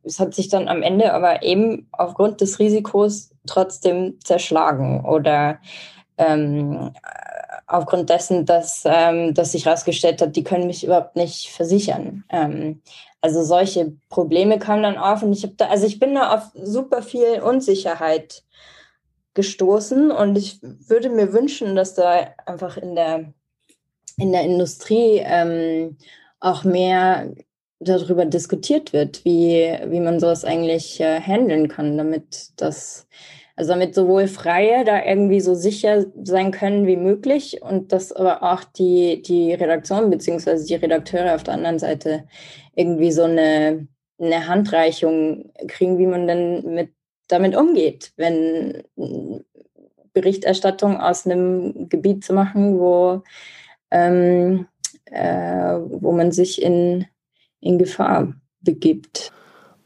es 0.03 0.19
hat 0.19 0.35
sich 0.35 0.49
dann 0.49 0.69
am 0.69 0.83
Ende 0.83 1.13
aber 1.13 1.43
eben 1.43 1.89
aufgrund 1.93 2.41
des 2.41 2.59
Risikos 2.59 3.31
trotzdem 3.47 4.19
zerschlagen 4.25 5.05
oder 5.05 5.59
ähm, 6.19 6.93
aufgrund 7.67 8.11
dessen, 8.11 8.47
dass, 8.47 8.83
ähm, 8.85 9.33
dass 9.35 9.53
sich 9.53 9.67
herausgestellt 9.67 10.21
hat, 10.21 10.37
die 10.37 10.45
können 10.45 10.67
mich 10.67 10.85
überhaupt 10.85 11.17
nicht 11.17 11.51
versichern. 11.51 12.25
Ähm, 12.31 12.83
also 13.21 13.43
solche 13.43 13.93
Probleme 14.09 14.59
kamen 14.59 14.83
dann 14.83 14.99
auf 14.99 15.23
und 15.23 15.33
ich 15.33 15.43
habe 15.43 15.55
da, 15.57 15.69
also 15.69 15.87
ich 15.87 15.99
bin 15.99 16.15
da 16.15 16.35
auf 16.35 16.50
super 16.55 17.03
viel 17.03 17.41
Unsicherheit 17.41 18.45
gestoßen 19.35 20.11
und 20.11 20.37
ich 20.37 20.61
würde 20.62 21.11
mir 21.11 21.33
wünschen, 21.33 21.77
dass 21.77 21.95
da 21.95 22.35
einfach 22.47 22.77
in 22.77 22.95
der 22.95 23.33
in 24.17 24.33
der 24.33 24.43
Industrie 24.43 25.23
ähm, 25.25 25.97
auch 26.41 26.65
mehr 26.65 27.33
darüber 27.81 28.27
diskutiert 28.27 28.93
wird, 28.93 29.25
wie, 29.25 29.75
wie 29.87 30.00
man 30.00 30.21
sowas 30.21 30.45
eigentlich 30.45 31.00
äh, 31.00 31.21
handeln 31.21 31.69
kann, 31.69 31.97
damit 31.97 32.50
das, 32.57 33.07
also 33.57 33.71
damit 33.71 33.95
sowohl 33.95 34.29
Freie 34.29 34.85
da 34.85 35.03
irgendwie 35.03 35.41
so 35.41 35.55
sicher 35.55 36.05
sein 36.23 36.50
können 36.50 36.87
wie 36.87 36.97
möglich 36.97 37.62
und 37.62 37.93
dass 37.93 38.12
aber 38.12 38.43
auch 38.43 38.65
die, 38.65 39.23
die 39.23 39.55
Redaktion 39.55 40.11
beziehungsweise 40.11 40.67
die 40.67 40.75
Redakteure 40.75 41.35
auf 41.35 41.43
der 41.43 41.55
anderen 41.55 41.79
Seite 41.79 42.25
irgendwie 42.75 43.12
so 43.12 43.25
eine, 43.25 43.87
eine 44.19 44.47
Handreichung 44.47 45.53
kriegen, 45.69 45.99
wie 45.99 46.07
man 46.07 46.27
denn 46.27 46.75
mit, 46.75 46.93
damit 47.29 47.57
umgeht, 47.57 48.12
wenn 48.17 48.83
Berichterstattung 50.12 51.00
aus 51.00 51.27
einem 51.27 51.89
Gebiet 51.89 52.25
zu 52.25 52.33
machen, 52.33 52.79
wo 52.79 53.23
ähm, 53.91 54.67
äh, 55.11 55.75
wo 55.89 56.12
man 56.12 56.33
sich 56.33 56.62
in, 56.62 57.07
in 57.61 57.79
Gefahr 57.79 58.35
begibt. 58.61 59.33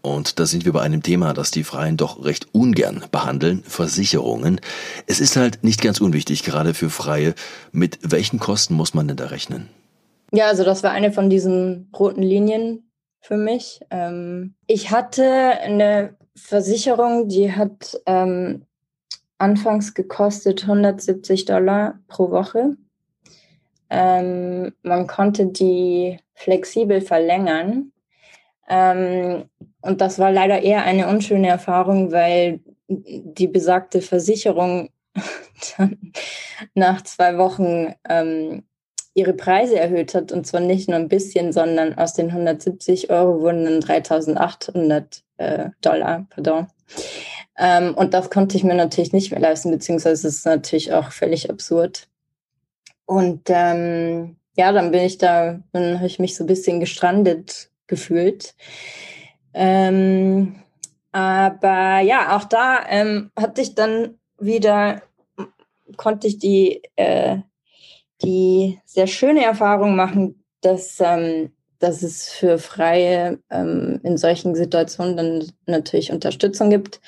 Und 0.03 0.39
da 0.39 0.45
sind 0.45 0.67
wir 0.67 0.73
bei 0.73 0.83
einem 0.83 1.03
Thema, 1.03 1.33
das 1.33 1.51
die 1.51 1.65
Freien 1.65 1.97
doch 1.97 2.23
recht 2.23 2.49
ungern 2.53 3.05
behandeln, 3.11 3.63
Versicherungen. 3.67 4.61
Es 5.07 5.19
ist 5.19 5.37
halt 5.37 5.65
nicht 5.65 5.81
ganz 5.81 5.99
unwichtig, 6.01 6.43
gerade 6.43 6.75
für 6.75 6.91
Freie. 6.91 7.35
Mit 7.73 7.99
welchen 8.03 8.39
Kosten 8.39 8.75
muss 8.75 8.93
man 8.93 9.09
denn 9.09 9.17
da 9.17 9.27
rechnen? 9.27 9.71
Ja, 10.35 10.49
also 10.49 10.65
das 10.65 10.83
war 10.83 10.91
eine 10.91 11.13
von 11.13 11.31
diesen 11.31 11.93
roten 11.97 12.23
Linien 12.23 12.91
für 13.21 13.37
mich. 13.37 13.81
Ähm, 13.91 14.57
ich 14.67 14.91
hatte 14.91 15.25
eine 15.25 16.17
Versicherung, 16.35 17.29
die 17.29 17.53
hat 17.53 18.01
ähm, 18.07 18.67
anfangs 19.39 19.95
gekostet 19.95 20.63
170 20.63 21.45
Dollar 21.45 22.01
pro 22.09 22.33
Woche. 22.33 22.77
ähm, 23.91 24.73
man 24.83 25.07
konnte 25.07 25.47
die 25.47 26.19
flexibel 26.35 27.01
verlängern. 27.01 27.93
Ähm, 28.69 29.45
und 29.83 30.01
das 30.01 30.19
war 30.19 30.33
leider 30.33 30.63
eher 30.63 30.83
eine 30.83 31.07
unschöne 31.07 31.47
Erfahrung, 31.47 32.11
weil 32.11 32.59
die 32.89 33.47
besagte 33.47 34.01
Versicherung 34.03 34.91
nach 36.75 37.03
zwei 37.03 37.39
Wochen 37.39 37.95
ähm, 38.09 38.65
ihre 39.15 39.33
Preise 39.33 39.79
erhöht 39.79 40.15
hat. 40.15 40.33
Und 40.33 40.47
zwar 40.47 40.61
nicht 40.61 40.89
nur 40.89 40.99
ein 40.99 41.09
bisschen, 41.09 41.53
sondern 41.53 41.95
aus 41.95 42.15
den 42.15 42.29
170 42.29 43.11
Euro 43.11 43.41
wurden 43.41 43.65
dann 43.65 43.81
3800 43.81 45.23
äh, 45.39 45.71
Dollar. 45.81 46.27
Pardon. 46.31 46.67
Ähm, 47.57 47.95
und 47.95 48.15
das 48.15 48.31
konnte 48.31 48.57
ich 48.57 48.65
mir 48.65 48.75
natürlich 48.75 49.13
nicht 49.13 49.31
mehr 49.31 49.41
leisten, 49.41 49.71
beziehungsweise 49.71 50.29
ist 50.29 50.45
natürlich 50.45 50.93
auch 50.93 51.13
völlig 51.13 51.51
absurd. 51.51 52.09
Und 53.07 53.43
ähm, 53.49 54.37
ja, 54.57 54.73
dann 54.73 54.91
bin 54.91 55.03
ich 55.03 55.19
da, 55.19 55.61
dann 55.73 55.97
habe 55.97 56.07
ich 56.07 56.19
mich 56.19 56.37
so 56.37 56.45
ein 56.45 56.49
bisschen 56.49 56.81
gestrandet 56.81 57.71
gefühlt. 57.87 58.55
Ähm, 59.53 60.57
aber 61.13 62.01
ja, 62.01 62.37
auch 62.37 62.45
da 62.45 62.85
ähm, 62.89 63.31
hatte 63.39 63.61
ich 63.61 63.75
dann 63.75 64.19
wieder, 64.39 65.03
konnte 65.97 66.27
ich 66.27 66.39
die, 66.39 66.83
äh, 66.97 67.39
die 68.25 68.79
sehr 68.85 69.07
schöne 69.07 69.45
Erfahrung 69.45 69.97
machen, 69.97 70.43
dass, 70.61 70.99
ähm, 71.01 71.53
dass 71.79 72.03
es 72.03 72.31
für 72.31 72.59
Freie 72.59 73.39
ähm, 73.51 74.01
in 74.03 74.17
solchen 74.17 74.55
Situationen 74.55 75.17
dann 75.17 75.53
natürlich 75.67 76.13
Unterstützung 76.13 76.71
gibt. 76.71 77.01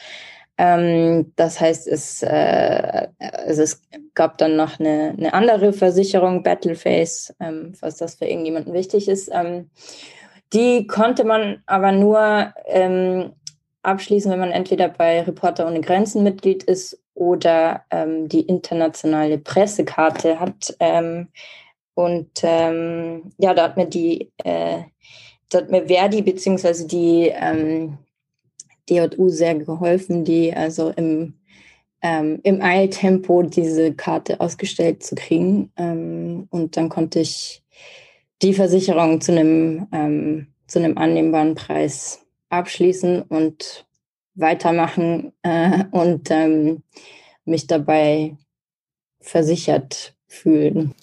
Ähm, 0.59 1.33
das 1.37 1.61
heißt, 1.61 1.87
es, 1.87 2.23
äh, 2.23 3.09
also 3.19 3.63
es 3.63 3.83
gab 4.15 4.39
dann 4.39 4.57
noch 4.57 4.81
eine, 4.81 5.15
eine 5.17 5.35
andere 5.35 5.73
Versicherung, 5.73 6.43
Battleface, 6.43 7.35
ähm, 7.41 7.75
falls 7.79 7.97
das 7.97 8.17
für 8.17 8.25
irgendjemanden 8.25 8.73
wichtig 8.73 9.09
ist. 9.09 9.31
Ähm, 9.33 9.71
die 10.53 10.87
konnte 10.87 11.25
man 11.25 11.63
aber 11.67 11.93
nur 11.93 12.55
ähm, 12.67 13.33
abschließen, 13.87 14.31
wenn 14.31 14.41
man 14.41 14.53
entweder 14.53 14.89
bei 14.89 15.23
Reporter 15.23 15.67
ohne 15.67 15.81
Grenzen 15.81 16.23
Mitglied 16.23 16.63
ist 16.65 17.01
oder 17.15 17.85
ähm, 17.91 18.29
die 18.29 18.43
internationale 18.43 19.39
Pressekarte 19.39 20.39
hat. 20.39 20.77
Ähm, 20.81 21.29
und 21.95 22.31
ähm, 22.43 23.33
ja, 23.39 23.55
da 23.55 23.65
hat 23.65 23.77
mir 23.77 23.87
die, 23.87 24.31
äh, 24.45 24.83
da 25.49 25.59
hat 25.59 25.71
mir 25.71 25.87
Verdi 25.87 26.23
beziehungsweise 26.23 26.87
die 26.87 27.33
ähm, 27.33 27.99
DJU 28.91 29.29
sehr 29.29 29.55
geholfen, 29.55 30.25
die 30.25 30.53
also 30.53 30.91
im, 30.91 31.35
ähm, 32.03 32.41
im 32.43 32.61
Eiltempo 32.61 33.43
diese 33.43 33.95
Karte 33.95 34.41
ausgestellt 34.41 35.03
zu 35.03 35.15
kriegen. 35.15 35.73
Ähm, 35.77 36.49
und 36.51 36.77
dann 36.77 36.89
konnte 36.89 37.21
ich 37.21 37.63
die 38.43 38.53
Versicherung 38.53 39.23
zu 39.23 39.33
einem, 39.33 40.47
zu 40.67 40.79
einem 40.79 40.99
annehmbaren 40.99 41.55
Preis 41.55 42.26
abschließen 42.49 43.23
und 43.23 43.87
weitermachen 44.35 45.33
äh, 45.43 45.85
und 45.91 46.31
ähm, 46.31 46.83
mich 47.45 47.67
dabei 47.67 48.37
versichert 49.21 50.15
fühlen. 50.29 50.95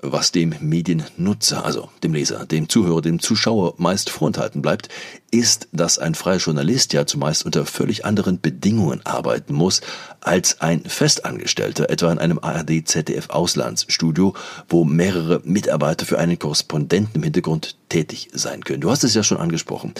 Was 0.00 0.30
dem 0.30 0.54
Mediennutzer, 0.60 1.64
also 1.64 1.88
dem 2.04 2.14
Leser, 2.14 2.46
dem 2.46 2.68
Zuhörer, 2.68 3.00
dem 3.00 3.18
Zuschauer 3.18 3.74
meist 3.78 4.10
vorenthalten 4.10 4.62
bleibt, 4.62 4.88
ist, 5.30 5.68
dass 5.72 5.98
ein 5.98 6.14
freier 6.14 6.38
Journalist 6.38 6.92
ja 6.92 7.06
zumeist 7.06 7.44
unter 7.44 7.66
völlig 7.66 8.04
anderen 8.04 8.40
Bedingungen 8.40 9.00
arbeiten 9.04 9.54
muss 9.54 9.80
als 10.20 10.60
ein 10.60 10.82
Festangestellter, 10.84 11.90
etwa 11.90 12.10
in 12.10 12.18
einem 12.18 12.38
ARD-ZDF-Auslandsstudio, 12.38 14.34
wo 14.68 14.84
mehrere 14.84 15.40
Mitarbeiter 15.44 16.06
für 16.06 16.18
einen 16.18 16.38
Korrespondenten 16.38 17.16
im 17.16 17.22
Hintergrund 17.22 17.76
tätig 17.88 18.28
sein 18.32 18.64
können. 18.64 18.80
Du 18.80 18.90
hast 18.90 19.04
es 19.04 19.14
ja 19.14 19.22
schon 19.22 19.38
angesprochen. 19.38 19.94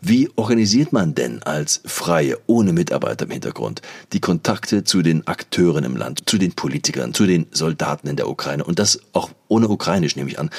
Wie 0.00 0.30
organisiert 0.36 0.92
man 0.92 1.14
denn 1.14 1.42
als 1.42 1.80
Freie 1.84 2.38
ohne 2.46 2.72
Mitarbeiter 2.72 3.24
im 3.24 3.32
Hintergrund 3.32 3.82
die 4.12 4.20
Kontakte 4.20 4.84
zu 4.84 5.02
den 5.02 5.26
Akteuren 5.26 5.84
im 5.84 5.96
Land, 5.96 6.28
zu 6.28 6.38
den 6.38 6.52
Politikern, 6.52 7.14
zu 7.14 7.26
den 7.26 7.46
Soldaten 7.50 8.08
in 8.08 8.16
der 8.16 8.28
Ukraine 8.28 8.64
und 8.64 8.78
das 8.78 9.00
auch 9.12 9.30
ohne 9.48 9.68
Ukrainisch 9.68 10.16
nehme 10.16 10.30
ich 10.30 10.38
an. 10.38 10.50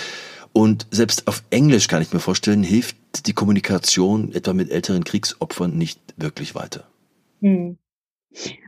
Und 0.55 0.87
selbst 0.89 1.27
auf 1.27 1.43
Englisch 1.49 1.89
kann 1.89 2.01
ich 2.01 2.13
mir 2.13 2.21
vorstellen, 2.21 2.63
hilft 2.63 2.95
die 3.23 3.33
Kommunikation 3.33 4.33
etwa 4.33 4.53
mit 4.53 4.71
älteren 4.71 5.03
Kriegsopfern 5.03 5.77
nicht 5.77 5.99
wirklich 6.17 6.55
weiter. 6.55 6.85
Hm. 7.41 7.77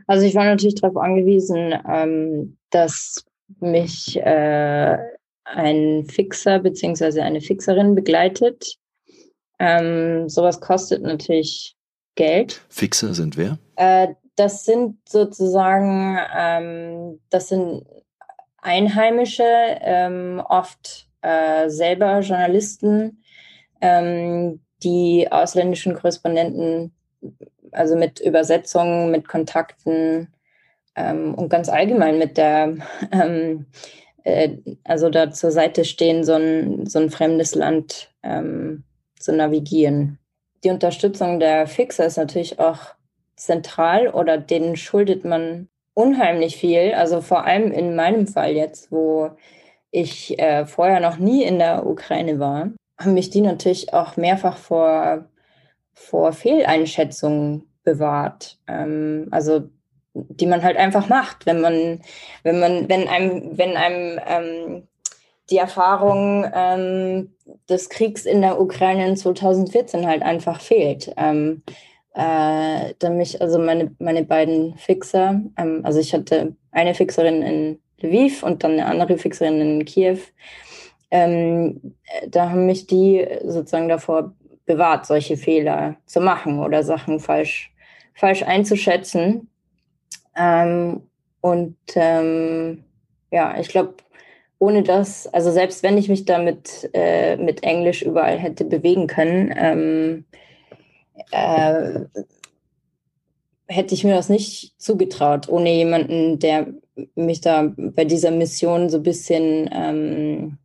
Also 0.06 0.24
ich 0.24 0.34
war 0.34 0.44
natürlich 0.44 0.76
darauf 0.76 0.96
angewiesen, 0.96 1.74
ähm, 1.88 2.56
dass 2.70 3.24
mich 3.60 4.16
äh, 4.16 4.98
ein 5.44 6.04
Fixer 6.06 6.58
beziehungsweise 6.58 7.22
eine 7.22 7.40
Fixerin 7.40 7.94
begleitet. 7.94 8.76
Ähm, 9.58 10.28
sowas 10.28 10.60
kostet 10.60 11.02
natürlich 11.02 11.76
Geld. 12.14 12.62
Fixer 12.68 13.14
sind 13.14 13.36
wer? 13.36 13.58
Äh, 13.76 14.08
das 14.36 14.64
sind 14.64 14.98
sozusagen, 15.08 16.18
ähm, 16.36 17.20
das 17.30 17.48
sind 17.48 17.84
Einheimische, 18.60 19.44
ähm, 19.44 20.42
oft 20.48 21.08
äh, 21.22 21.68
selber 21.68 22.20
Journalisten, 22.20 23.22
ähm, 23.80 24.60
die 24.82 25.28
ausländischen 25.30 25.94
Korrespondenten, 25.94 26.92
also 27.72 27.96
mit 27.96 28.20
Übersetzungen, 28.20 29.10
mit 29.10 29.26
Kontakten 29.28 30.28
ähm, 30.96 31.34
und 31.34 31.48
ganz 31.48 31.68
allgemein 31.68 32.18
mit 32.18 32.36
der, 32.36 32.76
ähm, 33.12 33.66
äh, 34.24 34.56
also 34.84 35.10
da 35.10 35.30
zur 35.30 35.50
Seite 35.50 35.84
stehen, 35.84 36.24
so 36.24 36.34
ein, 36.34 36.86
so 36.86 36.98
ein 36.98 37.10
fremdes 37.10 37.54
Land 37.54 38.12
ähm, 38.22 38.84
zu 39.18 39.32
navigieren. 39.32 40.18
Die 40.64 40.70
Unterstützung 40.70 41.38
der 41.40 41.66
Fixer 41.66 42.06
ist 42.06 42.16
natürlich 42.16 42.58
auch 42.58 42.94
zentral 43.36 44.08
oder 44.08 44.38
denen 44.38 44.76
schuldet 44.76 45.24
man 45.24 45.68
unheimlich 45.94 46.56
viel. 46.56 46.94
Also 46.94 47.20
vor 47.20 47.44
allem 47.44 47.70
in 47.70 47.94
meinem 47.94 48.26
Fall 48.26 48.52
jetzt, 48.52 48.90
wo 48.90 49.30
ich 49.90 50.38
äh, 50.38 50.66
vorher 50.66 51.00
noch 51.00 51.18
nie 51.18 51.44
in 51.44 51.58
der 51.58 51.86
Ukraine 51.86 52.38
war, 52.38 52.70
haben 52.98 53.14
mich 53.14 53.30
die 53.30 53.40
natürlich 53.40 53.94
auch 53.94 54.16
mehrfach 54.16 54.56
vor, 54.56 55.26
vor 55.94 56.32
Fehleinschätzungen 56.32 57.68
bewahrt. 57.84 58.58
Ähm, 58.66 59.28
also 59.30 59.68
die 60.14 60.46
man 60.46 60.62
halt 60.62 60.76
einfach 60.76 61.08
macht, 61.08 61.46
wenn 61.46 61.60
man, 61.60 62.00
wenn 62.42 62.58
man, 62.58 62.88
wenn 62.88 63.08
einem, 63.08 63.56
wenn 63.56 63.76
einem 63.76 64.20
ähm, 64.26 64.88
die 65.50 65.58
Erfahrung 65.58 66.46
ähm, 66.52 67.34
des 67.68 67.88
Kriegs 67.88 68.26
in 68.26 68.42
der 68.42 68.60
Ukraine 68.60 69.08
in 69.08 69.16
2014 69.16 70.06
halt 70.06 70.22
einfach 70.22 70.60
fehlt. 70.60 71.12
Ähm, 71.16 71.62
äh, 72.14 72.94
dann 72.98 73.16
mich, 73.16 73.40
also 73.40 73.58
meine, 73.58 73.94
meine 73.98 74.24
beiden 74.24 74.76
Fixer, 74.76 75.40
ähm, 75.56 75.80
also 75.84 76.00
ich 76.00 76.12
hatte 76.12 76.56
eine 76.72 76.94
Fixerin 76.94 77.42
in 77.42 77.78
Lviv 78.00 78.42
und 78.42 78.64
dann 78.64 78.72
eine 78.72 78.86
andere 78.86 79.18
Fixerin 79.18 79.60
in 79.60 79.84
Kiew. 79.84 80.18
Ähm, 81.10 81.94
da 82.28 82.50
haben 82.50 82.66
mich 82.66 82.86
die 82.86 83.26
sozusagen 83.44 83.88
davor 83.88 84.34
bewahrt, 84.66 85.06
solche 85.06 85.36
Fehler 85.36 85.96
zu 86.06 86.20
machen 86.20 86.60
oder 86.60 86.82
Sachen 86.82 87.20
falsch, 87.20 87.72
falsch 88.14 88.42
einzuschätzen. 88.42 89.48
Ähm, 90.36 91.02
und 91.40 91.76
ähm, 91.94 92.84
ja, 93.30 93.58
ich 93.58 93.68
glaube, 93.68 93.94
ohne 94.58 94.82
das, 94.82 95.26
also 95.28 95.50
selbst 95.50 95.82
wenn 95.82 95.98
ich 95.98 96.08
mich 96.08 96.24
damit 96.24 96.90
äh, 96.92 97.36
mit 97.36 97.62
Englisch 97.62 98.02
überall 98.02 98.38
hätte 98.38 98.64
bewegen 98.64 99.06
können, 99.06 99.54
ähm, 99.56 100.24
äh, 101.30 102.00
hätte 103.66 103.94
ich 103.94 104.04
mir 104.04 104.14
das 104.14 104.28
nicht 104.28 104.74
zugetraut, 104.78 105.48
ohne 105.48 105.72
jemanden, 105.72 106.38
der 106.38 106.68
mich 107.14 107.40
da 107.40 107.72
bei 107.76 108.04
dieser 108.04 108.30
Mission 108.30 108.88
so 108.88 108.96
ein 108.98 109.02
bisschen 109.02 109.70
ähm, 109.72 110.58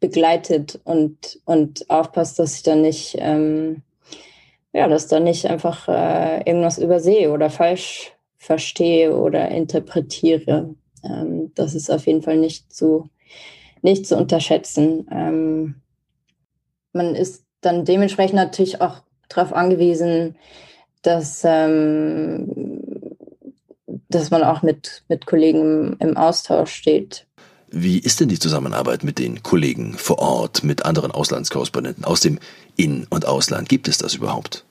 begleitet 0.00 0.80
und, 0.84 1.40
und 1.44 1.88
aufpasst, 1.90 2.38
dass 2.38 2.56
ich 2.56 2.62
da 2.62 2.74
nicht, 2.74 3.16
ähm, 3.18 3.82
ja, 4.72 4.88
dass 4.88 5.08
da 5.08 5.20
nicht 5.20 5.46
einfach 5.46 5.88
äh, 5.88 6.38
irgendwas 6.48 6.78
übersehe 6.78 7.30
oder 7.30 7.50
falsch 7.50 8.12
verstehe 8.38 9.14
oder 9.14 9.48
interpretiere. 9.48 10.74
Ähm, 11.04 11.52
das 11.54 11.74
ist 11.74 11.90
auf 11.90 12.06
jeden 12.06 12.22
Fall 12.22 12.38
nicht 12.38 12.72
zu, 12.72 13.08
nicht 13.82 14.06
zu 14.06 14.16
unterschätzen. 14.16 15.06
Ähm, 15.12 15.82
man 16.92 17.14
ist 17.14 17.44
dann 17.60 17.84
dementsprechend 17.84 18.36
natürlich 18.36 18.80
auch 18.80 19.02
darauf 19.28 19.52
angewiesen, 19.52 20.36
dass, 21.02 21.42
ähm, 21.44 22.50
dass 24.08 24.30
man 24.30 24.42
auch 24.42 24.62
mit, 24.62 25.04
mit 25.08 25.26
Kollegen 25.26 25.60
im, 25.60 25.96
im 26.00 26.16
Austausch 26.16 26.72
steht. 26.72 27.26
Wie 27.70 27.98
ist 27.98 28.20
denn 28.20 28.28
die 28.28 28.38
Zusammenarbeit 28.38 29.04
mit 29.04 29.18
den 29.18 29.42
Kollegen 29.42 29.94
vor 29.94 30.18
Ort, 30.18 30.64
mit 30.64 30.84
anderen 30.84 31.12
Auslandskorrespondenten 31.12 32.04
aus 32.04 32.20
dem 32.20 32.38
In- 32.76 33.06
und 33.10 33.26
Ausland? 33.26 33.68
Gibt 33.68 33.88
es 33.88 33.98
das 33.98 34.14
überhaupt? 34.14 34.64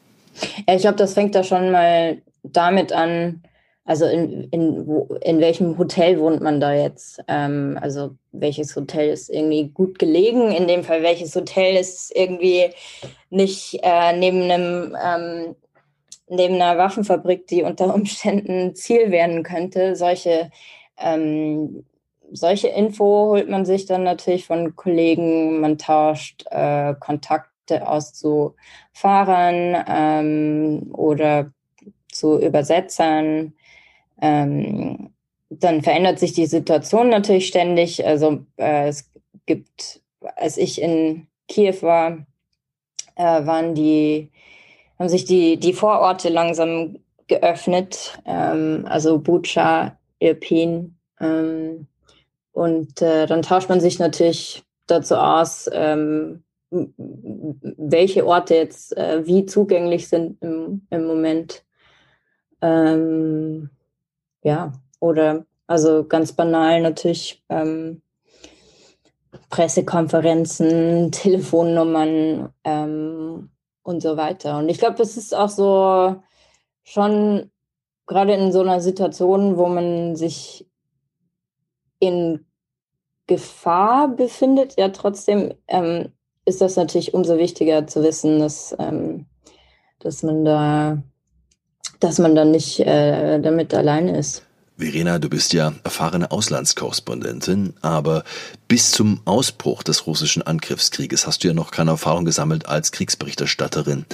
Ja, 0.67 0.75
ich 0.75 0.81
glaube, 0.81 0.97
das 0.97 1.13
fängt 1.13 1.35
da 1.35 1.43
schon 1.43 1.71
mal 1.71 2.21
damit 2.43 2.91
an, 2.91 3.41
also 3.85 4.05
in, 4.05 4.49
in, 4.51 4.87
in 5.21 5.39
welchem 5.39 5.77
Hotel 5.77 6.19
wohnt 6.19 6.41
man 6.41 6.59
da 6.59 6.73
jetzt? 6.73 7.23
Ähm, 7.27 7.77
also 7.81 8.11
welches 8.31 8.75
Hotel 8.75 9.09
ist 9.09 9.29
irgendwie 9.29 9.69
gut 9.69 9.97
gelegen? 9.97 10.51
In 10.51 10.67
dem 10.67 10.83
Fall, 10.83 11.01
welches 11.01 11.35
Hotel 11.35 11.75
ist 11.75 12.15
irgendwie 12.15 12.69
nicht 13.29 13.79
äh, 13.81 14.15
neben 14.15 14.43
einem 14.43 14.95
ähm, 15.03 15.55
neben 16.29 16.55
einer 16.55 16.77
Waffenfabrik, 16.77 17.47
die 17.47 17.63
unter 17.63 17.93
Umständen 17.93 18.75
Ziel 18.75 19.11
werden 19.11 19.43
könnte. 19.43 19.95
Solche 19.95 20.51
ähm, 20.97 21.83
solche 22.31 22.67
Info 22.69 23.29
holt 23.29 23.49
man 23.49 23.65
sich 23.65 23.85
dann 23.85 24.03
natürlich 24.03 24.45
von 24.45 24.75
Kollegen. 24.75 25.59
Man 25.59 25.77
tauscht 25.77 26.45
äh, 26.51 26.93
Kontakte 26.99 27.87
aus 27.87 28.13
zu 28.13 28.55
Fahrern 28.93 29.83
ähm, 29.87 30.91
oder 30.93 31.51
zu 32.11 32.39
Übersetzern. 32.39 33.53
Ähm, 34.21 35.13
dann 35.49 35.81
verändert 35.81 36.19
sich 36.19 36.33
die 36.33 36.45
Situation 36.45 37.09
natürlich 37.09 37.47
ständig. 37.47 38.05
Also 38.05 38.45
äh, 38.57 38.87
es 38.87 39.09
gibt, 39.45 40.01
als 40.35 40.57
ich 40.57 40.81
in 40.81 41.27
Kiew 41.47 41.81
war, 41.81 42.25
äh, 43.15 43.45
waren 43.45 43.75
die, 43.75 44.31
haben 44.97 45.09
sich 45.09 45.25
die, 45.25 45.57
die 45.57 45.73
Vororte 45.73 46.29
langsam 46.29 46.99
geöffnet. 47.27 48.19
Ähm, 48.25 48.85
also 48.87 49.19
Bucha, 49.19 49.97
Irpin. 50.19 50.95
Ähm, 51.19 51.88
und 52.59 53.01
äh, 53.01 53.25
dann 53.25 53.41
tauscht 53.41 53.69
man 53.69 53.79
sich 53.79 53.99
natürlich 53.99 54.65
dazu 54.85 55.15
aus, 55.15 55.69
ähm, 55.71 56.43
welche 56.69 58.27
Orte 58.27 58.55
jetzt 58.55 58.97
äh, 58.97 59.25
wie 59.25 59.45
zugänglich 59.45 60.09
sind 60.09 60.43
im, 60.43 60.85
im 60.89 61.07
Moment. 61.07 61.63
Ähm, 62.61 63.69
ja, 64.43 64.73
oder 64.99 65.45
also 65.67 66.03
ganz 66.03 66.33
banal 66.33 66.81
natürlich 66.81 67.41
ähm, 67.47 68.01
Pressekonferenzen, 69.49 71.11
Telefonnummern 71.13 72.49
ähm, 72.65 73.51
und 73.83 74.01
so 74.01 74.17
weiter. 74.17 74.57
Und 74.57 74.67
ich 74.67 74.79
glaube, 74.79 74.97
das 74.97 75.15
ist 75.15 75.33
auch 75.33 75.47
so 75.47 76.21
schon 76.83 77.51
gerade 78.05 78.33
in 78.33 78.51
so 78.51 78.59
einer 78.59 78.81
Situation, 78.81 79.55
wo 79.55 79.67
man 79.67 80.17
sich 80.17 80.67
in 81.99 82.45
Gefahr 83.29 84.07
befindet, 84.07 84.73
ja 84.77 84.89
trotzdem 84.89 85.53
ähm, 85.67 86.09
ist 86.45 86.61
das 86.61 86.75
natürlich 86.75 87.13
umso 87.13 87.37
wichtiger 87.37 87.85
zu 87.85 88.03
wissen, 88.03 88.39
dass, 88.39 88.75
ähm, 88.79 89.27
dass 89.99 90.23
man 90.23 90.43
da 90.43 91.03
dass 91.99 92.17
man 92.17 92.35
dann 92.35 92.51
nicht 92.51 92.79
äh, 92.79 93.39
damit 93.39 93.73
alleine 93.73 94.17
ist. 94.17 94.43
Verena, 94.77 95.19
du 95.19 95.27
bist 95.27 95.51
ja 95.51 95.73
erfahrene 95.83 96.31
Auslandskorrespondentin, 96.31 97.73
aber 97.81 98.23
bis 98.69 98.91
zum 98.91 99.19
Ausbruch 99.25 99.83
des 99.83 100.07
russischen 100.07 100.41
Angriffskrieges 100.41 101.27
hast 101.27 101.43
du 101.43 101.49
ja 101.49 101.53
noch 101.53 101.71
keine 101.71 101.91
Erfahrung 101.91 102.23
gesammelt 102.23 102.65
als 102.65 102.93
Kriegsberichterstatterin. 102.93 104.05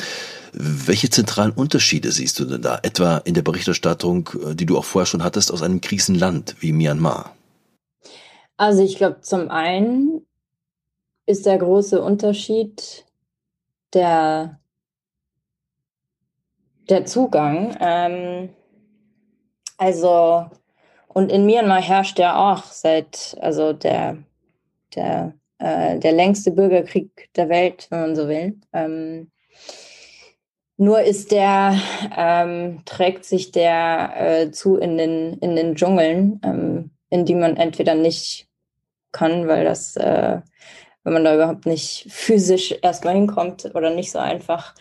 Welche 0.54 1.12
zentralen 1.12 1.52
Unterschiede 1.52 2.12
siehst 2.12 2.40
du 2.40 2.46
denn 2.46 2.64
da, 2.64 2.80
etwa 2.82 3.18
in 3.18 3.36
der 3.36 3.44
Berichterstattung, 3.44 4.30
äh, 4.44 4.56
die 4.56 4.66
du 4.66 4.78
auch 4.78 4.86
vorher 4.86 5.06
schon 5.06 5.24
hattest, 5.24 5.52
aus 5.52 5.62
einem 5.62 5.82
Krisenland 5.82 6.56
wie 6.60 6.72
Myanmar? 6.72 7.36
Also 8.58 8.84
ich 8.84 8.98
glaube, 8.98 9.22
zum 9.22 9.50
einen 9.50 10.26
ist 11.26 11.46
der 11.46 11.58
große 11.58 12.02
Unterschied 12.02 13.06
der 13.94 14.60
der 16.90 17.06
Zugang. 17.06 17.76
Ähm, 17.80 18.50
also, 19.78 20.46
und 21.08 21.32
in 21.32 21.46
Myanmar 21.46 21.82
herrscht 21.82 22.20
ja 22.20 22.52
auch 22.52 22.64
seit, 22.66 23.36
also 23.42 23.74
der, 23.74 24.18
der, 24.96 25.34
äh, 25.60 26.00
der 26.00 26.12
längste 26.12 26.52
Bürgerkrieg 26.52 27.30
der 27.36 27.50
Welt, 27.50 27.88
wenn 27.90 28.02
man 28.02 28.16
so 28.16 28.28
will. 28.28 28.60
Ähm, 28.74 29.32
nur 30.78 31.02
ist 31.02 31.32
der, 31.32 31.80
ähm, 32.16 32.82
trägt 32.86 33.26
sich 33.26 33.52
der 33.52 34.14
äh, 34.18 34.52
zu 34.52 34.78
in 34.78 34.98
den, 34.98 35.34
in 35.40 35.56
den 35.56 35.76
Dschungeln, 35.76 36.42
ähm, 36.44 36.92
in 37.16 37.26
die 37.26 37.36
man 37.36 37.58
entweder 37.58 37.96
nicht 37.96 38.48
kann, 39.12 39.48
weil 39.48 39.64
das 39.64 39.96
äh, 39.96 40.42
wenn 41.06 41.14
man 41.14 41.24
da 41.24 41.36
überhaupt 41.36 41.66
nicht 41.68 42.08
physisch 42.10 42.74
erstmal 42.82 43.14
hinkommt 43.14 43.72
oder 43.76 43.92
nicht 43.92 44.12
so 44.12 44.20
einfach. 44.20 44.74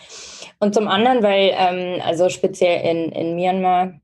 Und 0.59 0.75
zum 0.75 0.89
anderen, 0.89 1.23
weil, 1.23 1.53
ähm, 1.57 2.01
also 2.03 2.31
speziell 2.31 2.81
in, 2.81 3.13
in 3.13 3.37
Myanmar, 3.37 4.01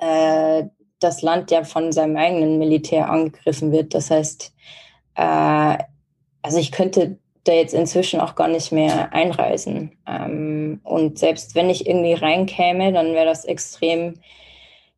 äh, 0.00 0.64
das 0.98 1.20
Land 1.20 1.50
ja 1.50 1.62
von 1.62 1.92
seinem 1.92 2.16
eigenen 2.16 2.58
Militär 2.58 3.10
angegriffen 3.10 3.70
wird. 3.70 3.94
Das 3.94 4.10
heißt, 4.10 4.54
äh, 5.14 5.76
also 6.40 6.58
ich 6.58 6.72
könnte 6.72 7.18
da 7.44 7.52
jetzt 7.52 7.74
inzwischen 7.74 8.18
auch 8.18 8.34
gar 8.34 8.48
nicht 8.48 8.72
mehr 8.72 9.12
einreisen. 9.12 9.92
Ähm, 10.06 10.80
und 10.84 11.18
selbst 11.18 11.54
wenn 11.54 11.68
ich 11.68 11.86
irgendwie 11.86 12.14
reinkäme, 12.14 12.92
dann 12.92 13.12
wäre 13.12 13.26
das 13.26 13.44
extrem 13.44 14.14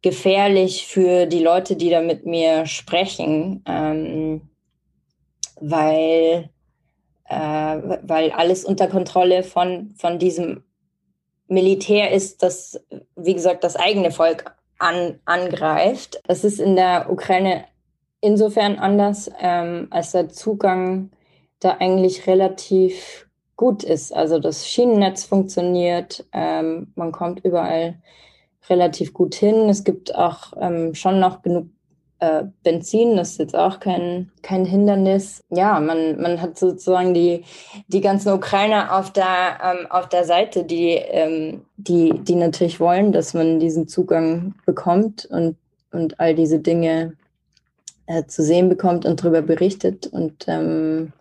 gefährlich 0.02 0.86
für 0.86 1.26
die 1.26 1.42
Leute, 1.42 1.76
die 1.76 1.90
da 1.90 2.00
mit 2.00 2.26
mir 2.26 2.66
sprechen. 2.66 3.62
Ähm, 3.66 4.48
weil, 5.60 6.50
äh, 7.28 7.36
weil 7.36 8.30
alles 8.32 8.64
unter 8.64 8.86
Kontrolle 8.86 9.42
von, 9.42 9.94
von 9.98 10.18
diesem 10.18 10.64
Militär 11.48 12.12
ist, 12.12 12.42
das, 12.42 12.80
wie 13.16 13.34
gesagt, 13.34 13.64
das 13.64 13.76
eigene 13.76 14.10
Volk 14.10 14.54
an, 14.78 15.18
angreift. 15.24 16.20
Es 16.28 16.44
ist 16.44 16.60
in 16.60 16.76
der 16.76 17.10
Ukraine 17.10 17.64
insofern 18.20 18.78
anders, 18.78 19.30
ähm, 19.40 19.88
als 19.90 20.12
der 20.12 20.28
Zugang 20.28 21.10
da 21.60 21.76
eigentlich 21.80 22.26
relativ 22.26 23.26
gut 23.56 23.82
ist. 23.82 24.14
Also 24.14 24.38
das 24.38 24.68
Schienennetz 24.68 25.24
funktioniert, 25.24 26.24
ähm, 26.32 26.92
man 26.94 27.12
kommt 27.12 27.44
überall 27.44 28.00
relativ 28.70 29.12
gut 29.12 29.34
hin. 29.34 29.68
Es 29.68 29.84
gibt 29.84 30.14
auch 30.14 30.52
ähm, 30.60 30.94
schon 30.94 31.20
noch 31.20 31.42
genug 31.42 31.66
äh, 32.20 32.44
Benzin, 32.64 33.16
das 33.16 33.32
ist 33.32 33.38
jetzt 33.38 33.56
auch 33.56 33.78
kein, 33.78 34.30
kein 34.42 34.64
Hindernis. 34.64 35.44
Ja, 35.50 35.78
man, 35.78 36.20
man 36.20 36.40
hat 36.42 36.58
sozusagen 36.58 37.14
die, 37.14 37.44
die 37.86 38.00
ganzen 38.00 38.32
Ukrainer 38.32 38.98
auf 38.98 39.12
der, 39.12 39.58
ähm, 39.62 39.86
auf 39.90 40.08
der 40.08 40.24
Seite, 40.24 40.64
die, 40.64 40.94
ähm, 40.94 41.62
die, 41.76 42.12
die 42.18 42.34
natürlich 42.34 42.80
wollen, 42.80 43.12
dass 43.12 43.34
man 43.34 43.60
diesen 43.60 43.86
Zugang 43.86 44.54
bekommt 44.66 45.26
und, 45.26 45.56
und 45.92 46.18
all 46.18 46.34
diese 46.34 46.58
Dinge 46.58 47.14
äh, 48.06 48.24
zu 48.24 48.42
sehen 48.42 48.68
bekommt 48.68 49.06
und 49.06 49.22
darüber 49.22 49.42
berichtet. 49.42 50.08
Und 50.08 50.44
ähm, 50.48 51.12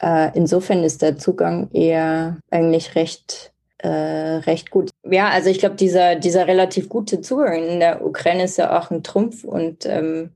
äh, 0.00 0.30
insofern 0.34 0.84
ist 0.84 1.02
der 1.02 1.18
Zugang 1.18 1.70
eher 1.72 2.38
eigentlich 2.50 2.94
recht 2.94 3.52
äh, 3.82 3.88
recht 3.88 4.70
gut. 4.70 4.89
Ja, 5.04 5.30
also 5.30 5.48
ich 5.48 5.58
glaube, 5.58 5.76
dieser, 5.76 6.16
dieser 6.16 6.46
relativ 6.46 6.88
gute 6.88 7.20
Zugang 7.20 7.66
in 7.66 7.80
der 7.80 8.04
Ukraine 8.04 8.44
ist 8.44 8.58
ja 8.58 8.78
auch 8.78 8.90
ein 8.90 9.02
Trumpf 9.02 9.44
und 9.44 9.86
ähm, 9.86 10.32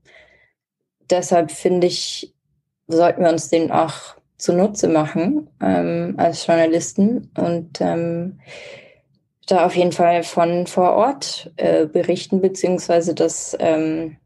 deshalb 1.09 1.51
finde 1.51 1.87
ich, 1.87 2.33
sollten 2.87 3.23
wir 3.23 3.29
uns 3.29 3.49
den 3.49 3.71
auch 3.71 4.15
zunutze 4.37 4.87
machen 4.87 5.49
ähm, 5.61 6.15
als 6.17 6.45
Journalisten 6.47 7.31
und 7.37 7.79
ähm, 7.79 8.39
da 9.47 9.65
auf 9.65 9.75
jeden 9.75 9.91
Fall 9.91 10.23
von 10.23 10.65
vor 10.65 10.93
Ort 10.93 11.51
äh, 11.57 11.85
berichten, 11.85 12.41
beziehungsweise 12.41 13.13
das 13.13 13.55
ähm, 13.59 14.17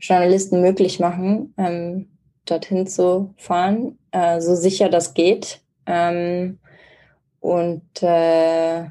Journalisten 0.00 0.60
möglich 0.60 1.00
machen, 1.00 1.52
ähm, 1.56 2.08
dorthin 2.44 2.86
zu 2.86 3.34
fahren, 3.36 3.98
äh, 4.12 4.40
so 4.40 4.54
sicher 4.54 4.88
das 4.88 5.14
geht. 5.14 5.60
Ähm, 5.86 6.58
und 7.40 8.02
äh, 8.02 8.84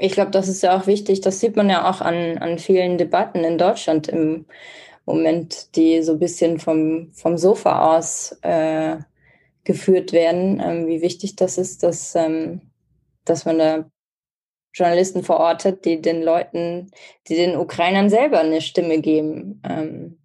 ich 0.00 0.12
glaube, 0.12 0.30
das 0.30 0.48
ist 0.48 0.62
ja 0.62 0.78
auch 0.78 0.86
wichtig. 0.86 1.20
Das 1.20 1.40
sieht 1.40 1.56
man 1.56 1.68
ja 1.68 1.88
auch 1.88 2.00
an, 2.00 2.38
an 2.38 2.58
vielen 2.58 2.98
Debatten 2.98 3.44
in 3.44 3.58
Deutschland 3.58 4.08
im 4.08 4.46
Moment, 5.04 5.76
die 5.76 6.02
so 6.02 6.12
ein 6.12 6.18
bisschen 6.18 6.58
vom, 6.58 7.12
vom 7.12 7.36
Sofa 7.36 7.96
aus 7.96 8.38
äh, 8.42 8.96
geführt 9.64 10.12
werden, 10.12 10.60
ähm, 10.64 10.86
wie 10.86 11.02
wichtig 11.02 11.36
das 11.36 11.58
ist, 11.58 11.82
dass, 11.82 12.14
ähm, 12.14 12.62
dass 13.24 13.44
man 13.44 13.58
da 13.58 13.90
Journalisten 14.72 15.22
vor 15.22 15.38
Ort 15.38 15.64
hat, 15.64 15.84
die 15.84 16.00
den 16.00 16.22
Leuten, 16.22 16.90
die 17.28 17.34
den 17.34 17.56
Ukrainern 17.56 18.08
selber 18.08 18.40
eine 18.40 18.60
Stimme 18.60 19.00
geben. 19.00 19.60
Ähm, 19.68 20.18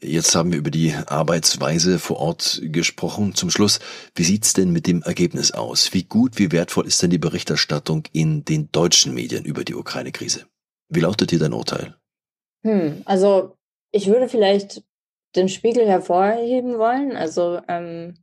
Jetzt 0.00 0.34
haben 0.34 0.52
wir 0.52 0.58
über 0.58 0.70
die 0.70 0.94
Arbeitsweise 0.94 1.98
vor 1.98 2.18
Ort 2.18 2.60
gesprochen. 2.62 3.34
Zum 3.34 3.50
Schluss, 3.50 3.80
wie 4.14 4.22
sieht's 4.22 4.52
denn 4.52 4.70
mit 4.70 4.86
dem 4.86 5.02
Ergebnis 5.02 5.50
aus? 5.50 5.92
Wie 5.92 6.04
gut, 6.04 6.38
wie 6.38 6.52
wertvoll 6.52 6.86
ist 6.86 7.02
denn 7.02 7.10
die 7.10 7.18
Berichterstattung 7.18 8.04
in 8.12 8.44
den 8.44 8.70
deutschen 8.70 9.12
Medien 9.12 9.44
über 9.44 9.64
die 9.64 9.74
Ukraine-Krise? 9.74 10.46
Wie 10.88 11.00
lautet 11.00 11.30
hier 11.30 11.40
dein 11.40 11.52
Urteil? 11.52 11.96
Hm, 12.62 13.02
also 13.06 13.56
ich 13.90 14.06
würde 14.06 14.28
vielleicht 14.28 14.84
den 15.34 15.48
Spiegel 15.48 15.86
hervorheben 15.86 16.78
wollen. 16.78 17.16
Also 17.16 17.60
ähm, 17.66 18.14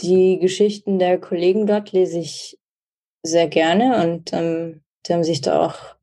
die 0.00 0.38
Geschichten 0.40 0.98
der 0.98 1.20
Kollegen 1.20 1.66
dort 1.66 1.92
lese 1.92 2.18
ich 2.18 2.58
sehr 3.22 3.48
gerne 3.48 4.02
und 4.04 4.32
ähm, 4.32 4.82
die 5.06 5.12
haben 5.12 5.24
sich 5.24 5.40
da 5.40 5.64
auch 5.66 5.96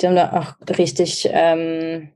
Die 0.00 0.06
haben 0.06 0.16
da 0.16 0.32
auch 0.32 0.76
richtig, 0.76 1.28
ähm, 1.32 2.10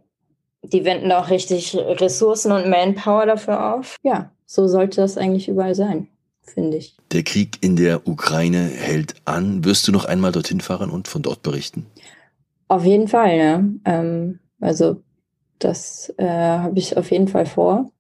die 0.63 0.85
wenden 0.85 1.13
auch 1.13 1.31
richtig 1.31 1.77
Ressourcen 1.77 2.53
und 2.53 2.69
Manpower 2.69 3.27
dafür 3.27 3.75
auf. 3.75 3.97
Ja, 4.03 4.31
so 4.47 4.69
sollte 4.69 5.01
das 5.01 5.19
eigentlich 5.19 5.49
überall 5.49 5.75
sein, 5.75 6.09
finde 6.43 6.77
ich. 6.77 6.97
Der 7.11 7.23
Krieg 7.23 7.59
in 7.61 7.77
der 7.77 8.07
Ukraine 8.07 8.61
hält 8.61 9.15
an. 9.25 9.65
Wirst 9.65 9.89
du 9.89 9.93
noch 9.93 10.05
einmal 10.05 10.33
dorthin 10.33 10.61
fahren 10.61 10.91
und 10.91 11.09
von 11.09 11.23
dort 11.23 11.43
berichten? 11.43 11.87
Auf 12.69 12.85
jeden 12.85 13.09
Fall, 13.09 13.37
ja. 13.37 13.65
Ähm, 13.85 14.39
also 14.61 15.03
das 15.59 16.13
äh, 16.17 16.27
habe 16.27 16.79
ich 16.79 16.97
auf 16.97 17.11
jeden 17.11 17.29
Fall 17.29 17.47
vor. 17.47 17.91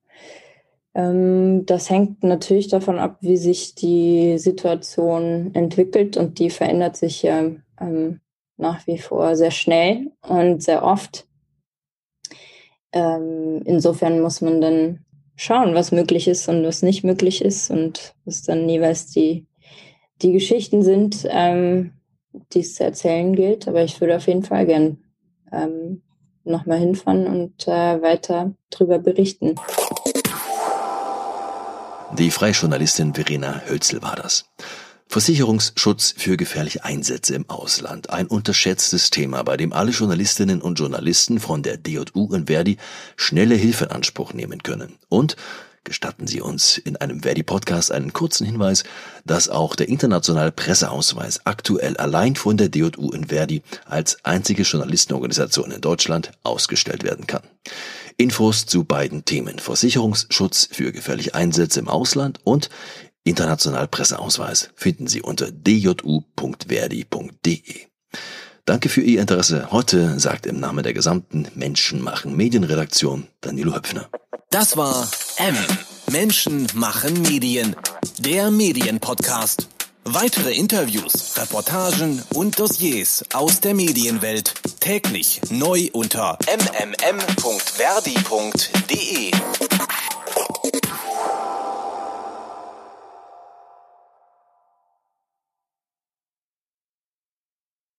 Ähm, 0.94 1.66
das 1.66 1.90
hängt 1.90 2.22
natürlich 2.22 2.68
davon 2.68 2.98
ab, 2.98 3.18
wie 3.20 3.36
sich 3.36 3.74
die 3.74 4.38
Situation 4.38 5.50
entwickelt 5.54 6.16
und 6.16 6.38
die 6.38 6.50
verändert 6.50 6.96
sich 6.96 7.22
ja 7.22 7.50
ähm, 7.80 8.20
nach 8.56 8.86
wie 8.86 8.98
vor 8.98 9.36
sehr 9.36 9.50
schnell 9.50 10.12
und 10.26 10.62
sehr 10.62 10.84
oft. 10.84 11.26
Ähm, 12.92 13.62
insofern 13.64 14.20
muss 14.20 14.40
man 14.40 14.60
dann 14.60 15.04
schauen, 15.36 15.74
was 15.74 15.92
möglich 15.92 16.28
ist 16.28 16.48
und 16.48 16.64
was 16.64 16.82
nicht 16.82 17.04
möglich 17.04 17.42
ist 17.44 17.70
und 17.70 18.14
was 18.24 18.42
dann 18.42 18.68
jeweils 18.68 19.06
die, 19.06 19.46
die 20.20 20.32
Geschichten 20.32 20.82
sind, 20.82 21.26
ähm, 21.28 21.92
die 22.52 22.60
es 22.60 22.74
zu 22.74 22.84
erzählen 22.84 23.34
gilt. 23.34 23.66
Aber 23.68 23.82
ich 23.82 24.00
würde 24.00 24.16
auf 24.16 24.26
jeden 24.26 24.44
Fall 24.44 24.66
gern 24.66 24.98
ähm, 25.50 26.02
nochmal 26.44 26.78
hinfahren 26.78 27.26
und 27.26 27.66
äh, 27.66 28.02
weiter 28.02 28.54
drüber 28.70 28.98
berichten. 28.98 29.54
Die 32.18 32.30
Freijournalistin 32.30 33.14
Verena 33.14 33.62
Hölzel 33.66 34.02
war 34.02 34.16
das. 34.16 34.44
Versicherungsschutz 35.12 36.14
für 36.16 36.38
gefährliche 36.38 36.86
Einsätze 36.86 37.34
im 37.34 37.50
Ausland. 37.50 38.08
Ein 38.08 38.28
unterschätztes 38.28 39.10
Thema, 39.10 39.42
bei 39.42 39.58
dem 39.58 39.74
alle 39.74 39.90
Journalistinnen 39.90 40.62
und 40.62 40.78
Journalisten 40.78 41.38
von 41.38 41.62
der 41.62 41.76
DJU 41.76 42.32
in 42.32 42.46
Verdi 42.46 42.78
schnelle 43.16 43.54
Hilfe 43.54 43.84
in 43.84 43.90
Anspruch 43.90 44.32
nehmen 44.32 44.62
können. 44.62 44.96
Und 45.10 45.36
gestatten 45.84 46.26
Sie 46.26 46.40
uns 46.40 46.78
in 46.78 46.96
einem 46.96 47.20
Verdi-Podcast 47.20 47.92
einen 47.92 48.14
kurzen 48.14 48.46
Hinweis, 48.46 48.84
dass 49.26 49.50
auch 49.50 49.76
der 49.76 49.90
internationale 49.90 50.50
Presseausweis 50.50 51.44
aktuell 51.44 51.98
allein 51.98 52.34
von 52.34 52.56
der 52.56 52.70
DJU 52.70 53.10
in 53.10 53.26
Verdi 53.26 53.60
als 53.84 54.24
einzige 54.24 54.62
Journalistenorganisation 54.62 55.72
in 55.72 55.82
Deutschland 55.82 56.32
ausgestellt 56.42 57.04
werden 57.04 57.26
kann. 57.26 57.42
Infos 58.16 58.64
zu 58.64 58.84
beiden 58.84 59.26
Themen 59.26 59.58
Versicherungsschutz 59.58 60.70
für 60.72 60.90
gefährliche 60.90 61.34
Einsätze 61.34 61.80
im 61.80 61.88
Ausland 61.88 62.38
und 62.44 62.70
International 63.24 63.86
Presseausweis 63.88 64.70
finden 64.74 65.06
Sie 65.06 65.22
unter 65.22 65.50
dju.verdi.de. 65.50 66.22
Danke 68.64 68.88
für 68.88 69.02
Ihr 69.02 69.20
Interesse. 69.20 69.68
Heute 69.70 70.18
sagt 70.20 70.46
im 70.46 70.58
Namen 70.60 70.82
der 70.82 70.94
gesamten 70.94 71.46
Menschen 71.54 72.00
machen 72.00 72.36
Medienredaktion 72.36 73.26
Danilo 73.40 73.74
Höpfner. 73.74 74.08
Das 74.50 74.76
war 74.76 75.08
M. 75.36 75.56
Menschen 76.10 76.66
machen 76.74 77.22
Medien. 77.22 77.74
Der 78.18 78.50
Medienpodcast. 78.50 79.68
Weitere 80.04 80.52
Interviews, 80.52 81.36
Reportagen 81.38 82.22
und 82.34 82.58
Dossiers 82.58 83.24
aus 83.32 83.60
der 83.60 83.72
Medienwelt 83.74 84.54
täglich 84.80 85.40
neu 85.50 85.90
unter 85.92 86.38
mmm.verdi.de. 86.46 87.52